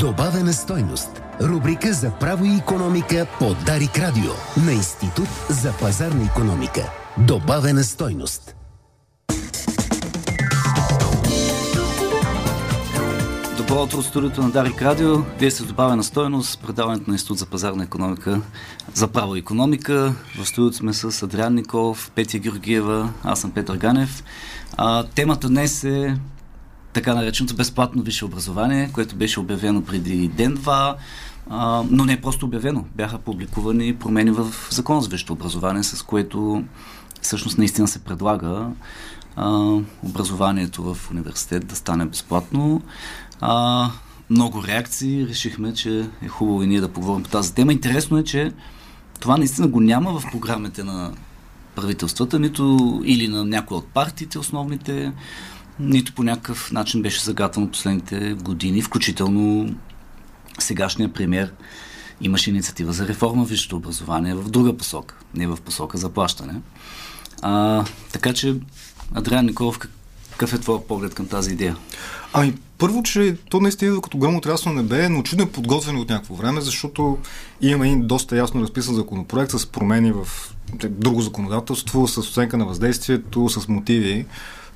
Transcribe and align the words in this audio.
Добавена 0.00 0.52
стойност. 0.52 1.22
Рубрика 1.40 1.92
за 1.92 2.10
право 2.10 2.44
и 2.44 2.56
економика 2.56 3.26
по 3.38 3.54
Дарик 3.66 3.98
Радио 3.98 4.30
на 4.64 4.72
Институт 4.72 5.28
за 5.50 5.72
пазарна 5.80 6.24
економика. 6.24 6.90
Добавена 7.18 7.84
стойност. 7.84 8.56
Добро 13.56 13.82
утро 13.82 14.02
студиото 14.02 14.42
на 14.42 14.50
Дарик 14.50 14.82
Радио. 14.82 15.18
Вие 15.38 15.50
сте 15.50 15.62
добавена 15.62 16.04
стойност, 16.04 16.62
предаването 16.66 17.10
на 17.10 17.14
Институт 17.14 17.38
за 17.38 17.46
пазарна 17.46 17.84
економика 17.84 18.40
за 18.94 19.08
право 19.08 19.36
економика. 19.36 20.14
В 20.38 20.46
студиото 20.46 20.76
сме 20.76 20.92
с 20.92 21.22
Адриан 21.22 21.54
Николов, 21.54 22.10
Петя 22.14 22.38
Георгиева, 22.38 23.12
аз 23.24 23.40
съм 23.40 23.50
Петър 23.50 23.76
Ганев. 23.76 24.24
А, 24.76 25.04
темата 25.04 25.48
днес 25.48 25.84
е 25.84 26.16
така 26.92 27.14
нареченото 27.14 27.54
безплатно 27.54 28.02
висше 28.02 28.24
образование, 28.24 28.90
което 28.92 29.16
беше 29.16 29.40
обявено 29.40 29.84
преди 29.84 30.28
ден-два, 30.28 30.96
но 31.90 32.04
не 32.04 32.12
е 32.12 32.20
просто 32.20 32.46
обявено. 32.46 32.84
Бяха 32.96 33.18
публикувани 33.18 33.96
промени 33.96 34.30
в 34.30 34.54
Закон 34.70 35.00
за 35.00 35.08
висшето 35.08 35.32
образование, 35.32 35.82
с 35.82 36.02
което 36.02 36.64
всъщност 37.22 37.58
наистина 37.58 37.88
се 37.88 37.98
предлага 37.98 38.66
а, 39.36 39.48
образованието 40.02 40.94
в 40.94 41.10
университет 41.10 41.66
да 41.66 41.76
стане 41.76 42.06
безплатно. 42.06 42.82
А, 43.40 43.90
много 44.30 44.64
реакции. 44.66 45.26
Решихме, 45.26 45.74
че 45.74 46.08
е 46.22 46.28
хубаво 46.28 46.62
и 46.62 46.66
ние 46.66 46.80
да 46.80 46.88
поговорим 46.88 47.22
по 47.22 47.30
тази 47.30 47.54
тема. 47.54 47.72
Интересно 47.72 48.18
е, 48.18 48.24
че 48.24 48.52
това 49.20 49.36
наистина 49.36 49.68
го 49.68 49.80
няма 49.80 50.20
в 50.20 50.24
програмите 50.30 50.84
на 50.84 51.12
правителствата, 51.74 52.38
нито 52.38 52.78
или 53.04 53.28
на 53.28 53.44
някои 53.44 53.76
от 53.76 53.86
партиите 53.86 54.38
основните, 54.38 55.12
нито 55.80 56.12
по 56.12 56.22
някакъв 56.22 56.72
начин 56.72 57.02
беше 57.02 57.24
загатвано 57.24 57.70
последните 57.70 58.32
години, 58.32 58.82
включително 58.82 59.74
сегашния 60.58 61.12
премьер 61.12 61.52
имаше 62.20 62.50
инициатива 62.50 62.92
за 62.92 63.08
реформа 63.08 63.44
в 63.44 63.48
висшето 63.48 63.76
образование 63.76 64.34
в 64.34 64.50
друга 64.50 64.76
посока, 64.76 65.14
не 65.34 65.46
в 65.46 65.58
посока 65.64 65.98
заплащане. 65.98 66.60
А, 67.42 67.84
така 68.12 68.32
че, 68.32 68.56
Адриан 69.14 69.46
Николов, 69.46 69.78
какъв 70.30 70.52
е 70.52 70.58
твой 70.58 70.84
поглед 70.84 71.14
към 71.14 71.26
тази 71.26 71.52
идея? 71.52 71.76
Ами, 72.32 72.54
първо, 72.78 73.02
че 73.02 73.36
то 73.50 73.60
наистина 73.60 74.00
като 74.00 74.18
гръм 74.18 74.40
трясно 74.40 74.72
небе, 74.72 75.08
но 75.08 75.22
чудно 75.22 75.44
е 75.44 75.50
подготвено 75.50 76.00
от 76.00 76.08
някакво 76.08 76.34
време, 76.34 76.60
защото 76.60 77.18
има 77.60 77.88
и 77.88 77.96
доста 77.96 78.36
ясно 78.36 78.62
разписан 78.62 78.94
законопроект 78.94 79.52
с 79.52 79.66
промени 79.66 80.12
в 80.12 80.28
друго 80.88 81.22
законодателство, 81.22 82.08
с 82.08 82.18
оценка 82.18 82.56
на 82.56 82.66
въздействието, 82.66 83.48
с 83.48 83.68
мотиви. 83.68 84.26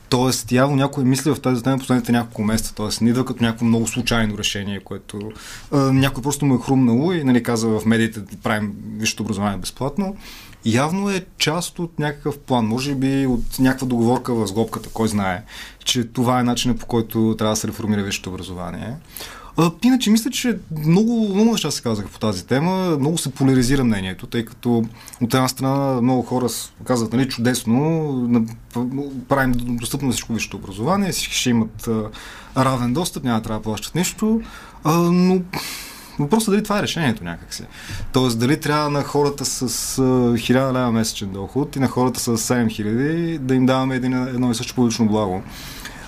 Тоест, 0.09 0.53
явно 0.53 0.77
някой 0.77 1.05
мисли 1.05 1.31
в 1.31 1.41
тази 1.41 1.63
тема 1.63 1.79
последните 1.79 2.13
няколко 2.13 2.43
месеца. 2.43 2.75
Тоест, 2.75 3.01
не 3.01 3.11
идва 3.11 3.25
като 3.25 3.45
някакво 3.45 3.65
много 3.65 3.87
случайно 3.87 4.39
решение, 4.39 4.81
което 4.81 5.33
а, 5.73 5.79
някой 5.79 6.23
просто 6.23 6.47
му 6.47 6.55
е 6.55 6.59
хрумнало 6.59 7.13
и 7.13 7.25
нали, 7.25 7.43
каза 7.43 7.69
в 7.69 7.83
медиите 7.87 8.21
да 8.21 8.37
правим 8.37 8.75
висшето 8.97 9.23
образование 9.23 9.59
безплатно. 9.59 10.17
Явно 10.65 11.11
е 11.11 11.25
част 11.39 11.79
от 11.79 11.99
някакъв 11.99 12.39
план, 12.39 12.67
може 12.67 12.95
би 12.95 13.27
от 13.27 13.59
някаква 13.59 13.87
договорка 13.87 14.35
в 14.35 14.47
сглобката, 14.47 14.89
кой 14.93 15.09
знае, 15.09 15.45
че 15.85 16.05
това 16.05 16.41
е 16.41 16.45
начинът 16.45 16.79
по 16.79 16.87
който 16.87 17.35
трябва 17.39 17.53
да 17.53 17.57
се 17.57 17.69
реформира 17.69 18.03
висшето 18.03 18.31
образование. 18.31 18.95
Иначе 19.83 20.11
мисля, 20.11 20.31
че 20.31 20.59
много, 20.87 21.35
много 21.35 21.53
неща 21.53 21.71
се 21.71 21.83
казаха 21.83 22.09
по 22.09 22.19
тази 22.19 22.47
тема. 22.47 22.97
Много 23.01 23.19
се 23.19 23.33
поляризира 23.33 23.85
мнението, 23.85 24.27
тъй 24.27 24.45
като 24.45 24.85
от 25.21 25.35
една 25.35 25.49
страна 25.49 26.01
много 26.01 26.23
хора 26.23 26.47
казват, 26.85 27.13
нали, 27.13 27.29
чудесно, 27.29 28.45
правим 29.29 29.53
достъпно 29.57 30.11
всичко 30.11 30.33
висшето 30.33 30.57
образование, 30.57 31.13
всички 31.13 31.35
ще 31.35 31.51
имат 31.51 31.89
равен 32.57 32.93
достъп, 32.93 33.25
няма 33.25 33.39
да 33.39 33.43
трябва 33.43 33.61
да 33.61 33.65
плащат 33.65 33.95
нищо, 33.95 34.41
но 34.85 35.41
Въпросът 36.19 36.49
е 36.49 36.51
дали 36.51 36.63
това 36.63 36.79
е 36.79 36.83
решението 36.83 37.25
някакси. 37.25 37.63
Тоест, 38.13 38.39
дали 38.39 38.61
трябва 38.61 38.91
на 38.91 39.03
хората 39.03 39.45
с 39.45 39.69
1000 39.97 40.73
лева 40.73 40.93
месечен 40.93 41.29
доход 41.33 41.77
и 41.77 41.79
на 41.79 41.89
хората 41.89 42.21
с 42.21 42.37
7000 42.37 43.39
да 43.39 43.55
им 43.55 43.67
даваме 43.67 43.97
едно 43.97 44.51
и 44.51 44.55
също 44.55 44.75
публично 44.75 45.07
благо. 45.07 45.43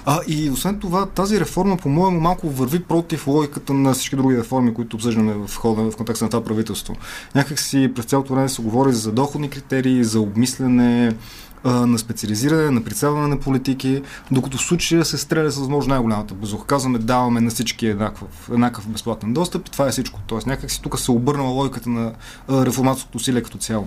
А, 0.08 0.20
и 0.28 0.50
освен 0.50 0.78
това, 0.78 1.06
тази 1.06 1.40
реформа, 1.40 1.76
по-моему, 1.76 2.20
малко 2.20 2.50
върви 2.50 2.82
против 2.82 3.26
логиката 3.26 3.74
на 3.74 3.94
всички 3.94 4.16
други 4.16 4.38
реформи, 4.38 4.74
които 4.74 4.96
обсъждаме 4.96 5.34
в 5.34 5.56
хода, 5.56 5.90
в 5.90 5.96
контекста 5.96 6.24
на 6.24 6.30
това 6.30 6.44
правителство. 6.44 6.96
Някак 7.34 7.60
си 7.60 7.92
през 7.94 8.04
цялото 8.04 8.34
време 8.34 8.48
се 8.48 8.62
говори 8.62 8.92
за 8.92 9.12
доходни 9.12 9.50
критерии, 9.50 10.04
за 10.04 10.20
обмислене, 10.20 11.16
на 11.64 11.98
специализиране, 11.98 12.70
на 12.70 12.84
прицелване 12.84 13.26
на 13.26 13.40
политики, 13.40 14.02
докато 14.30 14.58
в 14.58 14.60
случая 14.60 15.04
се 15.04 15.18
стреля 15.18 15.50
с 15.50 15.58
възможно 15.58 15.90
най-голямата 15.94 16.34
базуха. 16.34 16.66
Казваме, 16.66 16.98
даваме 16.98 17.40
на 17.40 17.50
всички 17.50 17.86
еднакъв, 17.86 18.50
еднакъв 18.52 18.88
безплатен 18.88 19.32
достъп 19.32 19.68
и 19.68 19.70
това 19.70 19.88
е 19.88 19.90
всичко. 19.90 20.20
Тоест 20.26 20.46
някак 20.46 20.70
си 20.70 20.82
тук 20.82 20.98
се 20.98 21.10
обърнала 21.10 21.50
логиката 21.50 21.90
на 21.90 22.12
реформаторското 22.50 23.16
усилие 23.16 23.42
като 23.42 23.58
цяло. 23.58 23.86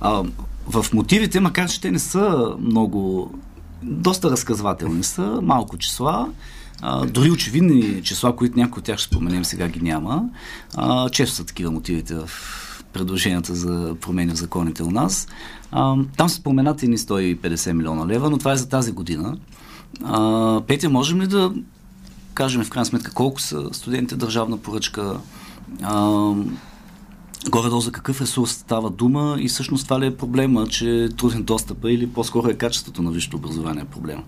А, 0.00 0.22
в 0.66 0.86
мотивите, 0.92 1.40
макар 1.40 1.68
че 1.68 1.80
те 1.80 1.90
не 1.90 1.98
са 1.98 2.54
много 2.60 3.30
доста 3.84 4.30
разказвателни 4.30 5.02
са, 5.02 5.40
малко 5.42 5.78
числа, 5.78 6.28
а, 6.82 7.06
дори 7.06 7.30
очевидни 7.30 8.02
числа, 8.02 8.36
които 8.36 8.58
някои 8.58 8.80
от 8.80 8.84
тях 8.84 8.98
ще 8.98 9.14
споменем, 9.14 9.44
сега 9.44 9.68
ги 9.68 9.80
няма. 9.80 10.24
А, 10.74 11.08
често 11.08 11.36
са 11.36 11.44
такива 11.44 11.70
мотивите 11.70 12.14
в 12.14 12.30
предложенията 12.92 13.54
за 13.54 13.96
промени 14.00 14.32
в 14.32 14.36
законите 14.36 14.82
у 14.82 14.90
нас. 14.90 15.28
А, 15.70 15.96
там 16.16 16.28
са 16.28 16.36
споменати 16.36 16.88
ни 16.88 16.98
150 16.98 17.72
милиона 17.72 18.06
лева, 18.06 18.30
но 18.30 18.38
това 18.38 18.52
е 18.52 18.56
за 18.56 18.68
тази 18.68 18.92
година. 18.92 19.36
А, 20.04 20.60
Петя, 20.66 20.90
можем 20.90 21.22
ли 21.22 21.26
да 21.26 21.52
кажем 22.34 22.64
в 22.64 22.70
крайна 22.70 22.86
сметка 22.86 23.12
колко 23.12 23.40
са 23.40 23.68
студентите 23.72 24.16
държавна 24.16 24.58
поръчка? 24.58 25.16
А, 25.82 26.32
горе-долу 27.50 27.80
за 27.80 27.92
какъв 27.92 28.20
ресурс 28.20 28.50
става 28.50 28.90
дума 28.90 29.36
и 29.38 29.48
всъщност 29.48 29.84
това 29.84 30.00
ли 30.00 30.06
е 30.06 30.16
проблема, 30.16 30.66
че 30.66 31.08
труден 31.18 31.42
достъп 31.42 31.84
или 31.84 32.06
по-скоро 32.06 32.48
е 32.48 32.54
качеството 32.54 33.02
на 33.02 33.10
висшето 33.10 33.36
образование 33.36 33.82
е 33.82 33.92
проблема? 33.92 34.22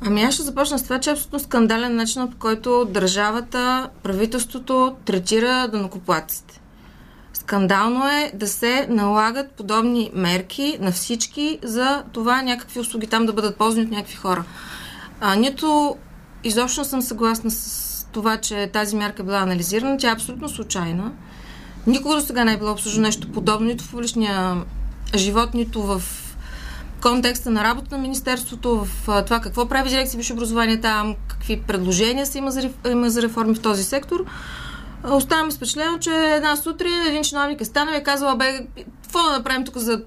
Ами 0.00 0.22
аз 0.22 0.34
ще 0.34 0.42
започна 0.42 0.78
с 0.78 0.82
това, 0.82 1.00
че 1.00 1.10
е 1.10 1.12
абсолютно 1.12 1.38
скандален 1.38 1.96
начин, 1.96 2.30
по 2.30 2.36
който 2.36 2.84
държавата, 2.90 3.88
правителството 4.02 4.94
третира 5.04 5.68
данокоплаците. 5.68 6.60
Скандално 7.32 8.08
е 8.08 8.32
да 8.34 8.48
се 8.48 8.86
налагат 8.90 9.52
подобни 9.52 10.10
мерки 10.14 10.78
на 10.80 10.92
всички 10.92 11.58
за 11.62 12.04
това 12.12 12.42
някакви 12.42 12.80
услуги 12.80 13.06
там 13.06 13.26
да 13.26 13.32
бъдат 13.32 13.58
ползвани 13.58 13.86
от 13.86 13.92
някакви 13.92 14.16
хора. 14.16 14.44
А, 15.20 15.34
нито 15.34 15.96
изобщо 16.44 16.84
съм 16.84 17.02
съгласна 17.02 17.50
с 17.50 18.06
това, 18.12 18.36
че 18.36 18.70
тази 18.72 18.96
мярка 18.96 19.22
е 19.22 19.26
била 19.26 19.38
анализирана. 19.38 19.98
Тя 19.98 20.10
е 20.10 20.12
абсолютно 20.12 20.48
случайна. 20.48 21.12
Никога 21.86 22.14
до 22.14 22.20
сега 22.20 22.44
не 22.44 22.52
е 22.52 22.56
било 22.56 22.72
обслужено 22.72 23.02
нещо 23.02 23.32
подобно, 23.32 23.66
нито 23.66 23.84
в 23.84 23.90
публичния 23.90 24.64
живот, 25.14 25.54
нито 25.54 25.82
в 25.82 26.02
контекста 27.02 27.50
на 27.50 27.64
работа 27.64 27.96
на 27.96 28.02
Министерството, 28.02 28.84
в 28.84 29.24
това 29.24 29.40
какво 29.40 29.68
прави 29.68 29.88
дирекция 29.88 30.18
висше 30.18 30.32
образование 30.32 30.80
там, 30.80 31.14
какви 31.28 31.60
предложения 31.60 32.26
се 32.26 32.38
има 32.38 32.50
за, 32.50 32.70
има 32.90 33.10
за 33.10 33.22
реформи 33.22 33.54
в 33.54 33.62
този 33.62 33.84
сектор. 33.84 34.24
Оставаме 35.10 35.50
с 35.50 35.56
впечатление, 35.56 35.98
че 36.00 36.10
една 36.10 36.56
сутрин 36.56 37.02
един 37.06 37.22
чиновник 37.22 37.60
е 37.60 37.64
станал 37.64 37.92
и 37.92 37.96
е 37.96 38.02
казал, 38.02 38.36
бе, 38.36 38.66
какво 39.02 39.22
да 39.22 39.30
направим 39.30 39.64
тук 39.64 39.76
за 39.76 40.02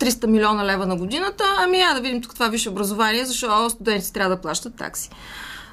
300 0.00 0.26
милиона 0.26 0.64
лева 0.64 0.86
на 0.86 0.96
годината? 0.96 1.44
Ами 1.58 1.78
я 1.78 1.94
да 1.94 2.00
видим 2.00 2.22
тук 2.22 2.34
това 2.34 2.48
висше 2.48 2.70
образование, 2.70 3.24
защото 3.24 3.70
студентите 3.70 4.12
трябва 4.12 4.36
да 4.36 4.42
плащат 4.42 4.74
такси. 4.74 5.10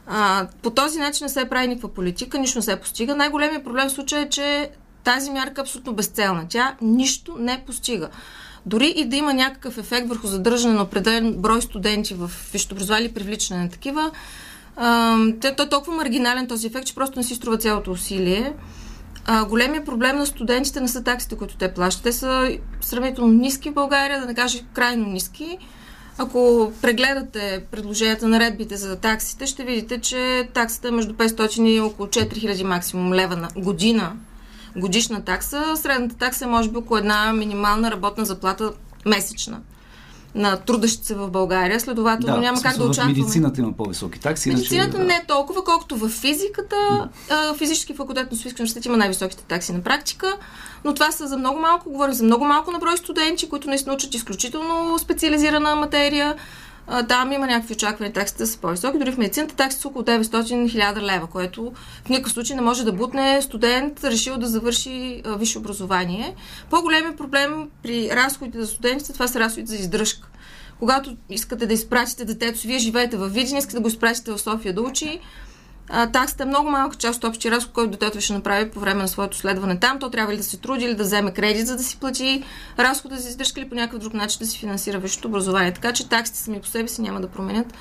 А, 0.07 0.47
по 0.61 0.69
този 0.69 0.99
начин 0.99 1.25
не 1.25 1.29
се 1.29 1.49
прави 1.49 1.67
никаква 1.67 1.93
политика, 1.93 2.39
нищо 2.39 2.57
не 2.57 2.61
се 2.61 2.75
постига. 2.75 3.15
Най-големият 3.15 3.63
проблем 3.63 3.89
в 3.89 3.91
случая 3.91 4.21
е, 4.21 4.29
че 4.29 4.69
тази 5.03 5.31
мярка 5.31 5.61
е 5.61 5.63
абсолютно 5.63 5.93
безцелна. 5.93 6.45
Тя 6.49 6.75
нищо 6.81 7.35
не 7.39 7.63
постига. 7.65 8.09
Дори 8.65 8.93
и 8.95 9.05
да 9.05 9.15
има 9.15 9.33
някакъв 9.33 9.77
ефект 9.77 10.09
върху 10.09 10.27
задържане 10.27 10.73
на 10.73 10.81
определен 10.81 11.33
брой 11.33 11.61
студенти 11.61 12.13
в 12.13 12.31
висшето 12.53 12.75
образование 12.75 13.05
или 13.05 13.13
привличане 13.13 13.63
на 13.63 13.69
такива, 13.69 14.11
той 15.41 15.65
е 15.65 15.69
толкова 15.69 15.95
маргинален 15.95 16.47
този 16.47 16.67
ефект, 16.67 16.87
че 16.87 16.95
просто 16.95 17.19
не 17.19 17.23
си 17.23 17.35
струва 17.35 17.57
цялото 17.57 17.91
усилие. 17.91 18.53
А, 19.25 19.45
големия 19.45 19.85
проблем 19.85 20.17
на 20.17 20.25
студентите 20.25 20.81
не 20.81 20.87
са 20.87 21.03
таксите, 21.03 21.35
които 21.35 21.57
те 21.57 21.73
плащат. 21.73 22.03
Те 22.03 22.11
са 22.11 22.57
сравнително 22.81 23.33
ниски 23.33 23.69
в 23.69 23.73
България, 23.73 24.19
да 24.19 24.25
не 24.25 24.35
кажа 24.35 24.59
крайно 24.73 25.07
ниски. 25.07 25.57
Ако 26.17 26.71
прегледате 26.81 27.63
предложенията 27.71 28.27
на 28.27 28.39
редбите 28.39 28.77
за 28.77 28.95
таксите, 28.95 29.47
ще 29.47 29.63
видите, 29.63 30.01
че 30.01 30.49
таксата 30.53 30.87
е 30.87 30.91
между 30.91 31.13
500 31.13 31.69
и 31.69 31.79
около 31.79 32.07
4000 32.07 32.63
максимум 32.63 33.13
лева 33.13 33.35
на 33.35 33.47
година 33.57 34.13
годишна 34.75 35.23
такса. 35.23 35.77
Средната 35.77 36.15
такса 36.15 36.45
е 36.45 36.47
може 36.47 36.69
би 36.69 36.77
около 36.77 36.97
една 36.97 37.33
минимална 37.33 37.91
работна 37.91 38.25
заплата 38.25 38.71
месечна 39.05 39.59
на 40.35 40.57
трудещите 40.57 41.07
се 41.07 41.15
в 41.15 41.29
България. 41.29 41.79
Следователно 41.79 42.35
да, 42.35 42.41
няма 42.41 42.61
как 42.61 42.77
да 42.77 42.83
очакваме. 42.83 43.17
Медицината 43.17 43.61
има 43.61 43.71
по-високи 43.71 44.19
такси. 44.19 44.49
Медицината 44.49 44.97
иначе, 44.97 45.07
не 45.07 45.13
е 45.13 45.25
толкова, 45.27 45.63
колкото 45.63 45.97
в 45.97 46.09
физиката. 46.09 47.09
Mm. 47.29 47.57
Физически 47.57 47.93
факултет 47.93 48.31
на 48.31 48.37
Софийския 48.37 48.63
университет 48.63 48.85
има 48.85 48.97
най-високите 48.97 49.43
такси 49.43 49.73
на 49.73 49.81
практика, 49.81 50.37
но 50.83 50.93
това 50.93 51.11
са 51.11 51.27
за 51.27 51.37
много 51.37 51.59
малко, 51.59 51.89
говорим 51.89 52.13
за 52.13 52.23
много 52.23 52.45
малко 52.45 52.71
на 52.71 52.79
брой 52.79 52.97
студенти, 52.97 53.49
които 53.49 53.69
наистина 53.69 53.95
учат 53.95 54.15
изключително 54.15 54.99
специализирана 54.99 55.75
материя. 55.75 56.35
Там 57.07 57.31
има 57.31 57.47
някакви 57.47 57.73
очаквани 57.73 58.13
таксите 58.13 58.43
да 58.43 58.47
са 58.47 58.57
по-високи. 58.57 58.97
Дори 58.97 59.11
в 59.11 59.17
медицината 59.17 59.55
таксите 59.55 59.81
са 59.81 59.87
около 59.87 60.05
900-1000 60.05 61.01
лева, 61.01 61.27
което 61.27 61.73
в 62.05 62.09
никакъв 62.09 62.33
случай 62.33 62.55
не 62.55 62.61
може 62.61 62.83
да 62.83 62.93
бутне 62.93 63.41
студент, 63.41 64.03
решил 64.03 64.37
да 64.37 64.47
завърши 64.47 65.23
висше 65.37 65.57
образование. 65.57 66.35
По-големият 66.69 67.17
проблем 67.17 67.69
при 67.83 68.09
разходите 68.09 68.61
за 68.61 68.67
студентите, 68.67 69.13
това 69.13 69.27
са 69.27 69.39
разходите 69.39 69.71
за 69.71 69.75
издръжка. 69.75 70.27
Когато 70.79 71.15
искате 71.29 71.65
да 71.65 71.73
изпратите 71.73 72.25
детето 72.25 72.59
вие 72.67 72.79
живеете 72.79 73.17
в 73.17 73.27
Видин, 73.27 73.57
искате 73.57 73.75
да 73.75 73.81
го 73.81 73.87
изпратите 73.87 74.31
в 74.31 74.39
София 74.39 74.73
да 74.73 74.81
учи, 74.81 75.19
таксата 76.13 76.43
е 76.43 76.45
много 76.45 76.69
малка 76.69 76.95
част 76.95 77.23
от 77.23 77.29
общия 77.29 77.51
разход, 77.51 77.73
който 77.73 77.91
детето 77.91 78.21
ще 78.21 78.33
направи 78.33 78.71
по 78.71 78.79
време 78.79 79.01
на 79.01 79.07
своето 79.07 79.37
следване 79.37 79.79
там. 79.79 79.99
То 79.99 80.09
трябва 80.09 80.33
ли 80.33 80.37
да 80.37 80.43
се 80.43 80.57
труди 80.57 80.85
или 80.85 80.95
да 80.95 81.03
вземе 81.03 81.33
кредит, 81.33 81.67
за 81.67 81.77
да 81.77 81.83
си 81.83 81.99
плати 81.99 82.43
разхода 82.79 83.17
за 83.17 83.29
издръжка 83.29 83.59
или 83.59 83.69
по 83.69 83.75
някакъв 83.75 83.99
друг 83.99 84.13
начин 84.13 84.39
да 84.39 84.45
си 84.45 84.59
финансира 84.59 84.99
висшето 84.99 85.27
образование. 85.27 85.73
Така 85.73 85.93
че 85.93 86.09
таксите 86.09 86.39
сами 86.39 86.61
по 86.61 86.67
себе 86.67 86.87
си 86.87 87.01
няма 87.01 87.21
да 87.21 87.27
променят 87.27 87.73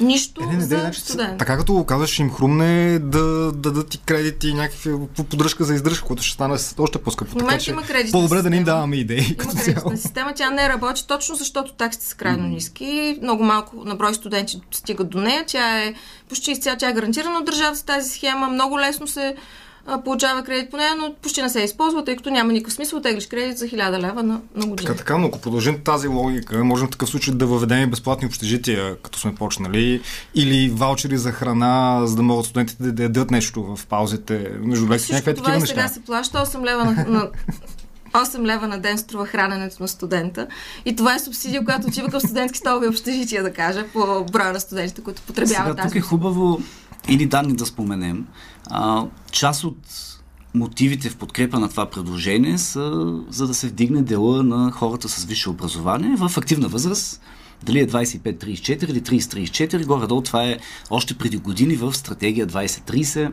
Нищо 0.00 0.42
е, 0.42 0.46
не, 0.46 0.52
не, 0.52 0.60
за 0.60 0.78
значи, 0.78 1.00
студент. 1.00 1.38
Така 1.38 1.56
като 1.56 1.72
го 1.72 1.86
казваш, 1.86 2.18
им 2.18 2.30
хрумне 2.30 2.98
да, 2.98 3.52
да 3.52 3.74
дадат 3.74 3.88
ти 3.88 3.98
кредити 3.98 4.54
някакви 4.54 4.90
поддръжка 5.16 5.64
за 5.64 5.74
издръжка, 5.74 6.06
което 6.06 6.22
ще 6.22 6.34
стане 6.34 6.56
още 6.78 6.98
по-скъпо. 6.98 7.36
Така, 7.36 7.58
че 7.58 7.70
има 7.70 7.82
кредит. 7.82 8.12
По-добре 8.12 8.42
да 8.42 8.50
не 8.50 8.56
им 8.56 8.64
даваме 8.64 8.96
идеи. 8.96 9.36
Има 9.44 9.52
кредитна 9.54 9.96
система, 9.96 10.32
тя 10.34 10.50
не 10.50 10.68
работи 10.68 11.06
точно 11.06 11.34
защото 11.34 11.72
таксите 11.72 12.06
са 12.06 12.16
крайно 12.16 12.48
ниски. 12.48 13.18
Много 13.22 13.44
малко 13.44 13.84
на 13.84 13.94
брой 13.94 14.14
студенти 14.14 14.60
стигат 14.70 15.10
до 15.10 15.20
нея. 15.20 15.44
Тя 15.46 15.82
е 15.82 15.94
почти 16.28 16.50
изцяло, 16.50 16.76
тя 16.78 16.88
е 16.88 16.92
гарантирана 16.92 17.38
от 17.38 17.44
държавата 17.44 17.84
тази 17.84 18.10
схема. 18.10 18.48
Много 18.48 18.78
лесно 18.78 19.06
се 19.06 19.36
получава 20.04 20.42
кредит 20.42 20.70
по 20.70 20.76
нея, 20.76 20.94
но 20.98 21.14
почти 21.22 21.42
не 21.42 21.48
се 21.48 21.60
използва, 21.60 22.04
тъй 22.04 22.16
като 22.16 22.30
няма 22.30 22.52
никакъв 22.52 22.74
смисъл 22.74 23.00
теглиш 23.00 23.26
кредит 23.26 23.58
за 23.58 23.66
1000 23.66 23.98
лева 23.98 24.22
на, 24.22 24.40
на 24.54 24.66
година. 24.66 24.76
Така, 24.76 24.94
така, 24.94 25.18
но 25.18 25.26
ако 25.26 25.40
продължим 25.40 25.80
тази 25.84 26.08
логика, 26.08 26.64
можем 26.64 26.86
в 26.86 26.90
такъв 26.90 27.08
случай 27.08 27.34
да 27.34 27.46
въведем 27.46 27.90
безплатни 27.90 28.26
общежития, 28.26 28.96
като 29.02 29.18
сме 29.18 29.34
почнали, 29.34 30.00
или 30.34 30.70
ваучери 30.70 31.16
за 31.16 31.32
храна, 31.32 32.02
за 32.06 32.16
да 32.16 32.22
могат 32.22 32.46
студентите 32.46 32.92
да 32.92 33.02
ядат 33.02 33.30
нещо 33.30 33.76
в 33.76 33.86
паузите, 33.86 34.50
между 34.60 34.88
лекции, 34.88 35.14
някакви 35.14 35.34
такива 35.34 35.58
неща. 35.58 35.66
сега 35.66 35.88
се 35.88 36.00
плаща 36.00 36.38
8 36.38 36.64
лева 36.64 36.84
на, 36.84 37.04
на 37.08 37.28
8 38.14 38.46
лева 38.46 38.68
на 38.68 38.78
ден 38.78 38.98
струва 38.98 39.26
храненето 39.26 39.76
на 39.80 39.88
студента. 39.88 40.46
И 40.84 40.96
това 40.96 41.14
е 41.14 41.18
субсидия, 41.18 41.64
която 41.64 41.86
отива 41.86 42.08
към 42.08 42.20
студентски 42.20 42.58
столови 42.58 42.88
общежития, 42.88 43.42
да 43.42 43.52
кажа, 43.52 43.84
по 43.92 44.24
броя 44.32 44.52
на 44.52 44.60
студентите, 44.60 45.00
които 45.02 45.22
потребяват 45.22 45.66
Сега, 45.66 45.74
тази. 45.74 45.88
Тук 45.88 45.96
е 45.96 46.00
хубаво 46.00 46.60
или 47.08 47.26
данни 47.26 47.52
да 47.52 47.66
споменем. 47.66 48.26
А, 48.70 49.06
част 49.30 49.64
от 49.64 49.76
мотивите 50.54 51.10
в 51.10 51.16
подкрепа 51.16 51.60
на 51.60 51.68
това 51.68 51.90
предложение 51.90 52.58
са 52.58 53.14
за 53.28 53.46
да 53.46 53.54
се 53.54 53.68
вдигне 53.68 54.02
дела 54.02 54.42
на 54.42 54.70
хората 54.70 55.08
с 55.08 55.24
висше 55.24 55.50
образование 55.50 56.16
в 56.16 56.36
активна 56.36 56.68
възраст. 56.68 57.20
Дали 57.62 57.80
е 57.80 57.86
25-34 57.86 58.90
или 58.90 59.00
30-34, 59.00 59.86
горе-долу 59.86 60.20
това 60.20 60.44
е 60.44 60.58
още 60.90 61.14
преди 61.14 61.36
години 61.36 61.76
в 61.76 61.94
стратегия 61.94 62.46
2030 62.46 63.32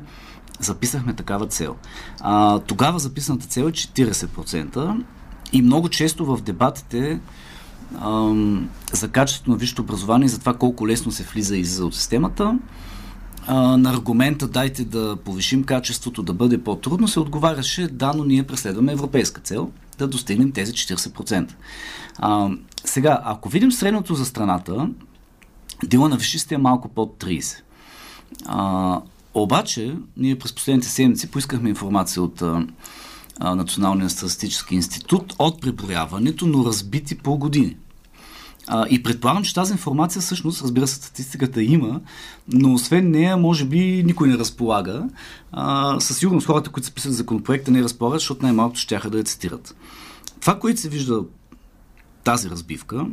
записахме 0.60 1.14
такава 1.14 1.48
цел. 1.48 1.76
А, 2.20 2.60
тогава 2.60 3.00
записаната 3.00 3.48
цел 3.48 3.64
е 3.64 3.72
40% 3.72 5.04
и 5.54 5.62
много 5.62 5.90
често 5.90 6.26
в 6.26 6.42
дебатите 6.42 7.20
ам, 8.02 8.70
за 8.94 9.08
качеството 9.08 9.52
на 9.52 9.58
висшето 9.58 9.82
образование 9.82 10.26
и 10.26 10.30
за 10.30 10.40
това 10.40 10.54
колко 10.54 10.88
лесно 10.88 11.12
се 11.12 11.24
влиза 11.24 11.58
и 11.58 11.60
излиза 11.60 11.86
от 11.86 11.96
системата, 11.96 12.60
а, 13.48 13.78
на 13.78 13.90
аргумента 13.90 14.48
дайте 14.48 14.86
да 14.86 15.18
повишим 15.26 15.64
качеството, 15.64 16.24
да 16.24 16.34
бъде 16.34 16.64
по-трудно, 16.64 17.08
се 17.08 17.20
отговаряше 17.20 17.88
да, 17.88 18.14
но 18.14 18.24
ние 18.24 18.44
преследваме 18.44 18.92
европейска 18.92 19.42
цел 19.42 19.72
да 19.98 20.08
достигнем 20.08 20.52
тези 20.52 20.74
40%. 20.74 21.54
А, 22.18 22.50
сега, 22.86 23.22
ако 23.24 23.50
видим 23.50 23.72
средното 23.72 24.16
за 24.16 24.26
страната, 24.26 24.90
дела 25.86 26.10
на 26.10 26.18
висшистите 26.18 26.56
е 26.56 26.58
малко 26.58 26.90
под 26.90 27.24
30%. 27.24 27.62
А, 28.46 29.02
обаче, 29.34 29.96
ние 30.18 30.40
през 30.40 30.54
последните 30.54 30.88
седмици 30.88 31.32
поискахме 31.32 31.70
информация 31.70 32.24
от 32.24 32.44
Националния 33.40 34.10
статистически 34.10 34.76
институт 34.76 35.34
от 35.40 35.62
преброяването, 35.62 36.48
но 36.48 36.66
разбити 36.66 37.18
по 37.18 37.38
години. 37.38 37.78
А, 38.68 38.86
и 38.90 39.04
предполагам, 39.04 39.44
че 39.44 39.54
тази 39.54 39.72
информация 39.72 40.22
всъщност, 40.22 40.62
разбира 40.62 40.88
се, 40.88 40.96
статистиката 40.96 41.64
има, 41.64 42.02
но 42.48 42.74
освен 42.74 43.12
нея, 43.12 43.38
може 43.38 43.66
би 43.66 44.04
никой 44.06 44.28
не 44.28 44.38
разполага. 44.38 45.10
А, 45.52 46.00
със 46.00 46.18
сигурност 46.18 46.48
хората, 46.48 46.70
които 46.70 46.88
са 46.88 46.94
писали 46.94 47.14
законопроекта, 47.14 47.72
не 47.72 47.84
разполагат, 47.84 48.20
защото 48.20 48.44
най-малкото 48.44 48.80
ще 48.80 49.00
да 49.10 49.18
я 49.18 49.24
цитират. 49.24 49.76
Това, 50.40 50.60
което 50.60 50.80
се 50.80 50.90
вижда 50.90 51.24
тази 52.24 52.50
разбивка, 52.50 53.06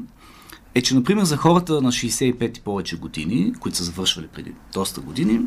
е, 0.74 0.82
че, 0.82 0.94
например, 0.94 1.24
за 1.24 1.36
хората 1.36 1.80
на 1.80 1.92
65 1.92 2.58
и 2.58 2.60
повече 2.60 2.96
години, 2.96 3.52
които 3.60 3.78
са 3.78 3.84
завършвали 3.84 4.26
преди 4.26 4.52
доста 4.72 5.00
години, 5.00 5.40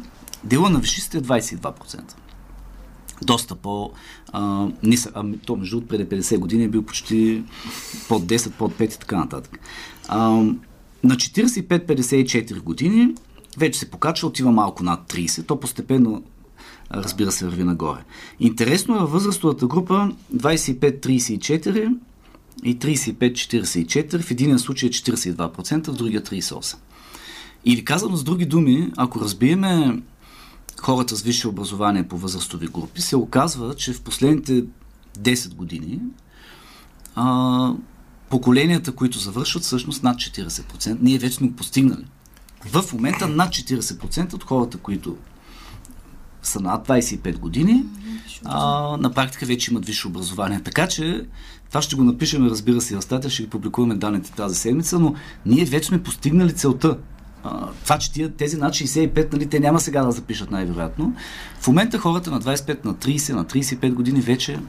дела 0.44 0.70
на 0.70 0.80
вишистите 0.80 1.18
е 1.18 1.22
22% 1.22 2.16
доста 3.22 3.56
по 3.56 3.92
а, 4.32 4.68
нисък. 4.84 5.12
А, 5.16 5.24
то, 5.46 5.56
между 5.56 5.76
другото, 5.76 5.88
преди 5.88 6.22
50 6.22 6.38
години 6.38 6.64
е 6.64 6.68
бил 6.68 6.84
почти 6.84 7.44
под 8.08 8.24
10, 8.24 8.52
под 8.52 8.74
5 8.74 8.96
и 8.96 9.00
така 9.00 9.18
нататък. 9.18 9.60
А, 10.08 10.30
на 11.04 11.16
45-54 11.16 12.62
години 12.62 13.16
вече 13.58 13.80
се 13.80 13.92
покачва, 13.92 14.28
отива 14.28 14.52
малко 14.52 14.84
над 14.84 15.14
30. 15.14 15.48
То 15.48 15.60
постепенно 15.60 16.24
разбира 16.94 17.32
се, 17.32 17.46
върви 17.46 17.64
нагоре. 17.64 18.00
Интересно 18.40 18.96
е 18.96 19.00
във 19.00 19.12
възрастовата 19.12 19.68
група 19.68 20.12
25-34 20.36 21.98
и 22.64 22.80
35-44. 22.80 24.22
В 24.22 24.32
един 24.32 24.60
случай 24.60 24.90
е 24.90 24.92
42%, 24.92 25.88
в 25.88 25.96
другия 25.96 26.22
38%. 26.22 26.76
Или 27.66 27.86
казано 27.86 28.18
с 28.18 28.24
други 28.24 28.46
думи, 28.46 28.92
ако 28.98 29.20
разбиеме 29.20 30.02
хората 30.82 31.16
с 31.16 31.22
висше 31.22 31.48
образование 31.48 32.08
по 32.08 32.18
възрастови 32.18 32.68
групи, 32.68 33.02
се 33.02 33.16
оказва, 33.16 33.76
че 33.76 33.94
в 33.94 34.02
последните 34.02 34.64
10 35.20 35.54
години 35.56 36.00
а, 37.16 37.74
поколенията, 38.32 38.92
които 38.92 39.20
завършват, 39.20 39.64
всъщност 39.64 40.04
над 40.04 40.16
40%. 40.18 40.98
Ние 41.02 41.18
вече 41.18 41.36
сме 41.36 41.48
го 41.48 41.56
постигнали. 41.56 42.06
В 42.66 42.94
момента 42.94 43.28
над 43.28 43.50
40% 43.50 44.34
от 44.34 44.44
хората, 44.44 44.78
които 44.78 45.18
са 46.44 46.60
над 46.60 46.88
25 46.88 47.38
години, 47.38 47.84
а, 48.46 48.98
на 48.98 49.12
практика 49.14 49.46
вече 49.46 49.72
имат 49.72 49.86
висше 49.86 50.08
образование. 50.08 50.62
Така 50.64 50.88
че 50.88 51.26
това 51.70 51.82
ще 51.82 51.96
го 51.96 52.04
напишем, 52.04 52.48
разбира 52.48 52.82
се, 52.82 52.96
в 52.96 53.02
статия, 53.02 53.32
ще 53.32 53.44
ги 53.44 53.50
публикуваме 53.50 53.96
данните 53.96 54.32
тази 54.32 54.56
седмица, 54.56 55.00
но 55.00 55.16
ние 55.46 55.66
вече 55.66 55.88
сме 55.88 56.04
постигнали 56.04 56.54
целта 56.54 56.98
а, 57.44 57.68
това, 57.84 57.98
че 57.98 58.14
тия, 58.14 58.32
тези 58.32 58.58
над 58.58 58.74
65, 58.74 59.34
нали, 59.34 59.48
те 59.48 59.60
няма 59.60 59.80
сега 59.80 60.04
да 60.04 60.12
запишат 60.12 60.52
най-вероятно. 60.52 61.16
В 61.60 61.68
момента 61.68 62.00
хората 62.00 62.32
на 62.32 62.42
25, 62.42 62.86
на 62.86 62.94
30, 62.94 63.34
на 63.34 63.46
35 63.46 63.94
години 63.94 64.22
вече 64.22 64.60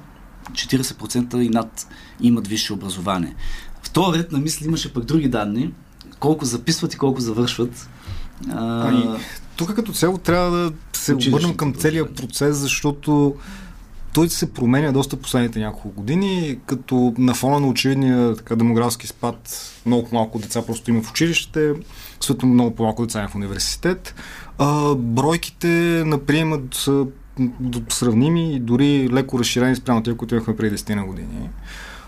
40% 0.51 1.41
и 1.41 1.49
над 1.49 1.87
имат 2.21 2.47
висше 2.47 2.73
образование. 2.73 3.35
В 3.83 3.91
този 3.91 4.19
ред 4.19 4.33
на 4.33 4.39
мисли 4.39 4.67
имаше 4.67 4.93
пък 4.93 5.05
други 5.05 5.29
данни, 5.29 5.73
колко 6.19 6.45
записват 6.45 6.95
и 6.95 6.99
колко 6.99 7.21
завършват. 7.21 7.89
А... 8.51 8.89
Ами, 8.89 9.09
тук 9.57 9.75
като 9.75 9.93
цяло 9.93 10.19
трябва 10.19 10.51
да 10.51 10.73
се 10.93 11.15
обърнем 11.15 11.57
към 11.57 11.75
целият 11.75 12.15
процес, 12.15 12.57
защото 12.57 13.35
той 14.15 14.29
се 14.29 14.53
променя 14.53 14.93
доста 14.93 15.17
последните 15.17 15.59
няколко 15.59 15.91
години, 15.91 16.59
като 16.67 17.15
на 17.19 17.35
фона 17.35 17.61
на 17.61 17.69
очевидния 17.69 18.37
така, 18.37 18.57
демографски 18.57 19.07
спад 19.07 19.73
много 19.87 20.09
малко 20.13 20.39
деца 20.39 20.67
просто 20.67 20.91
има 20.91 21.03
в 21.03 21.11
училище, 21.11 21.73
съответно 22.21 22.49
много 22.49 22.75
по-малко 22.75 23.07
деца 23.07 23.19
има 23.19 23.29
в 23.29 23.35
университет. 23.35 24.15
А, 24.59 24.95
бройките 24.95 25.67
на 26.07 26.19
приемат 26.19 26.75
са 26.75 27.07
сравними 27.89 28.55
и 28.55 28.61
дори 28.61 29.09
леко 29.13 29.39
разширени 29.39 29.77
спрямо 29.77 30.03
тези, 30.03 30.17
които 30.17 30.35
имахме 30.35 30.57
преди 30.57 30.77
10 30.77 30.95
на 30.95 31.05
години. 31.05 31.49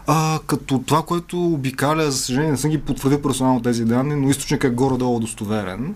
А, 0.07 0.39
като 0.47 0.79
това, 0.87 1.03
което 1.03 1.45
обикаля, 1.45 2.11
за 2.11 2.19
съжаление 2.19 2.51
не 2.51 2.59
съм 2.59 2.71
ги 2.71 2.81
потвърдил 2.81 3.23
персонално 3.23 3.63
тези 3.63 3.85
данни, 3.85 4.15
но 4.15 4.31
източникът 4.31 4.73
е 4.73 4.75
горе-долу 4.75 5.21
достоверен 5.21 5.95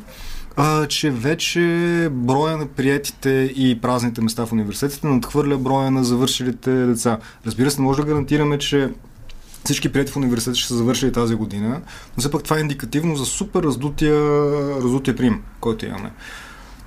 а, 0.60 0.86
че 0.86 1.10
вече 1.10 2.08
броя 2.12 2.56
на 2.56 2.66
приятите 2.66 3.52
и 3.56 3.80
празните 3.80 4.20
места 4.20 4.46
в 4.46 4.52
университетите 4.52 5.06
надхвърля 5.06 5.58
броя 5.58 5.90
на 5.90 6.04
завършилите 6.04 6.70
деца. 6.70 7.18
Разбира 7.46 7.70
се, 7.70 7.80
може 7.80 8.00
да 8.00 8.06
гарантираме, 8.06 8.58
че 8.58 8.90
всички 9.64 9.92
прияти 9.92 10.12
в 10.12 10.16
университета 10.16 10.58
ще 10.58 10.68
са 10.68 10.76
завършили 10.76 11.12
тази 11.12 11.34
година, 11.34 11.80
но 12.16 12.20
все 12.20 12.30
пак 12.30 12.42
това 12.42 12.56
е 12.56 12.60
индикативно 12.60 13.16
за 13.16 13.24
супер 13.24 13.62
раздутия, 13.62 14.20
раздутия 14.82 15.16
прим, 15.16 15.42
който 15.60 15.86
имаме. 15.86 16.12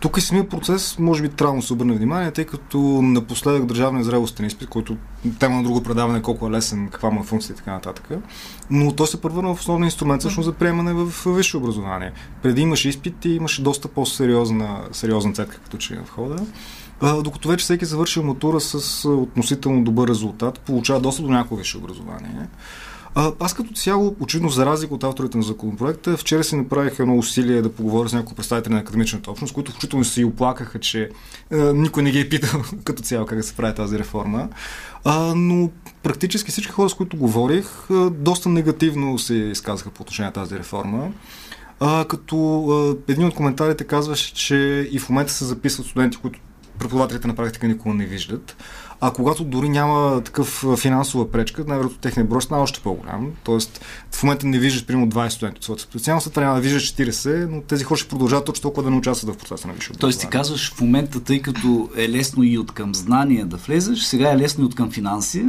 Тук 0.01 0.17
и 0.17 0.21
самия 0.21 0.49
процес, 0.49 0.99
може 0.99 1.21
би, 1.21 1.29
трябва 1.29 1.55
да 1.55 1.61
се 1.61 1.73
обърне 1.73 1.93
внимание, 1.93 2.31
тъй 2.31 2.45
като 2.45 2.77
напоследък 3.01 3.65
държавния 3.65 4.03
зрелостен 4.03 4.45
изпит, 4.45 4.69
който 4.69 4.97
тема 5.39 5.55
на 5.55 5.63
друго 5.63 5.83
предаване, 5.83 6.21
колко 6.21 6.47
е 6.47 6.51
лесен, 6.51 6.89
каква 6.89 7.09
му 7.09 7.21
е 7.21 7.23
функция 7.23 7.53
и 7.53 7.57
така 7.57 7.71
нататък. 7.71 8.09
Но 8.69 8.91
той 8.91 9.07
се 9.07 9.21
превърна 9.21 9.55
в 9.55 9.59
основен 9.59 9.83
инструмент 9.83 10.21
всъщност 10.21 10.45
за 10.45 10.53
приемане 10.53 10.93
в 10.93 11.35
висше 11.35 11.57
образование. 11.57 12.11
Преди 12.41 12.61
имаше 12.61 12.89
изпит 12.89 13.25
и 13.25 13.29
имаше 13.29 13.63
доста 13.63 13.87
по-сериозна 13.87 14.81
сериозна 14.91 15.33
цетка, 15.33 15.59
като 15.63 15.77
че 15.77 15.93
е 15.93 16.03
в 16.05 16.09
хода. 16.09 16.45
А, 17.01 17.21
докато 17.21 17.49
вече 17.49 17.63
всеки 17.63 17.85
завършил 17.85 18.23
матура 18.23 18.59
с 18.59 19.05
относително 19.09 19.83
добър 19.83 20.07
резултат, 20.07 20.59
получава 20.59 20.99
доста 20.99 21.21
до 21.21 21.29
някакво 21.29 21.55
висше 21.55 21.77
образование. 21.77 22.47
Аз 23.15 23.53
като 23.53 23.73
цяло, 23.73 24.15
очевидно 24.19 24.49
за 24.49 24.65
разлика 24.65 24.93
от 24.93 25.03
авторите 25.03 25.37
на 25.37 25.43
законопроекта, 25.43 26.17
вчера 26.17 26.43
си 26.43 26.55
направих 26.55 26.99
едно 26.99 27.17
усилие 27.17 27.61
да 27.61 27.71
поговоря 27.71 28.09
с 28.09 28.13
някои 28.13 28.35
представители 28.35 28.73
на 28.73 28.79
академичната 28.79 29.31
общност, 29.31 29.53
които 29.53 29.71
включително 29.71 30.05
се 30.05 30.21
и 30.21 30.25
оплакаха, 30.25 30.79
че 30.79 31.09
а, 31.51 31.55
никой 31.73 32.03
не 32.03 32.11
ги 32.11 32.19
е 32.19 32.29
питал 32.29 32.61
като 32.83 33.03
цяло 33.03 33.25
как 33.25 33.37
да 33.37 33.43
се 33.43 33.55
прави 33.55 33.75
тази 33.75 33.99
реформа. 33.99 34.49
А, 35.03 35.33
но 35.35 35.69
практически 36.03 36.51
всички 36.51 36.71
хора, 36.71 36.89
с 36.89 36.93
които 36.93 37.17
говорих, 37.17 37.91
а, 37.91 38.09
доста 38.09 38.49
негативно 38.49 39.19
се 39.19 39.35
изказаха 39.35 39.89
по 39.89 40.01
отношение 40.01 40.27
на 40.27 40.33
тази 40.33 40.59
реформа. 40.59 41.11
А, 41.79 42.05
като 42.05 42.67
а, 42.69 43.11
един 43.11 43.25
от 43.25 43.35
коментарите 43.35 43.83
казваше, 43.83 44.33
че 44.33 44.89
и 44.91 44.99
в 44.99 45.09
момента 45.09 45.31
се 45.31 45.45
записват 45.45 45.87
студенти, 45.87 46.17
които 46.17 46.39
преподавателите 46.81 47.27
на 47.27 47.35
практика 47.35 47.67
никога 47.67 47.95
не 47.95 48.05
виждат. 48.05 48.55
А 49.01 49.11
когато 49.11 49.43
дори 49.43 49.69
няма 49.69 50.21
такъв 50.25 50.65
финансова 50.77 51.31
пречка, 51.31 51.63
най-вероятно 51.67 51.99
техният 51.99 52.29
брой 52.29 52.41
става 52.41 52.61
още 52.61 52.79
по-голям. 52.79 53.31
Тоест, 53.43 53.85
в 54.11 54.23
момента 54.23 54.47
не 54.47 54.59
виждаш 54.59 54.85
примерно 54.85 55.11
20 55.11 55.29
студенти 55.29 55.57
от 55.57 55.63
своята 55.63 55.83
специалност, 55.83 56.33
трябва 56.33 56.55
да 56.55 56.61
виждаш 56.61 56.93
40, 56.95 57.47
но 57.49 57.61
тези 57.61 57.83
хора 57.83 57.97
ще 57.97 58.09
продължават 58.09 58.45
точно 58.45 58.61
толкова 58.61 58.83
да 58.83 58.89
не 58.89 58.97
участват 58.97 59.35
в 59.35 59.37
процеса 59.37 59.67
на 59.67 59.73
висше 59.73 59.93
Тоест 59.93 60.19
ти 60.19 60.27
казваш 60.27 60.73
в 60.73 60.81
момента, 60.81 61.23
тъй 61.23 61.41
като 61.41 61.89
е 61.97 62.09
лесно 62.09 62.43
и 62.43 62.57
от 62.57 62.71
към 62.71 62.95
знания 62.95 63.45
да 63.45 63.57
влезеш, 63.57 63.99
сега 63.99 64.31
е 64.31 64.37
лесно 64.37 64.63
и 64.63 64.67
от 64.67 64.75
към 64.75 64.91
финанси 64.91 65.45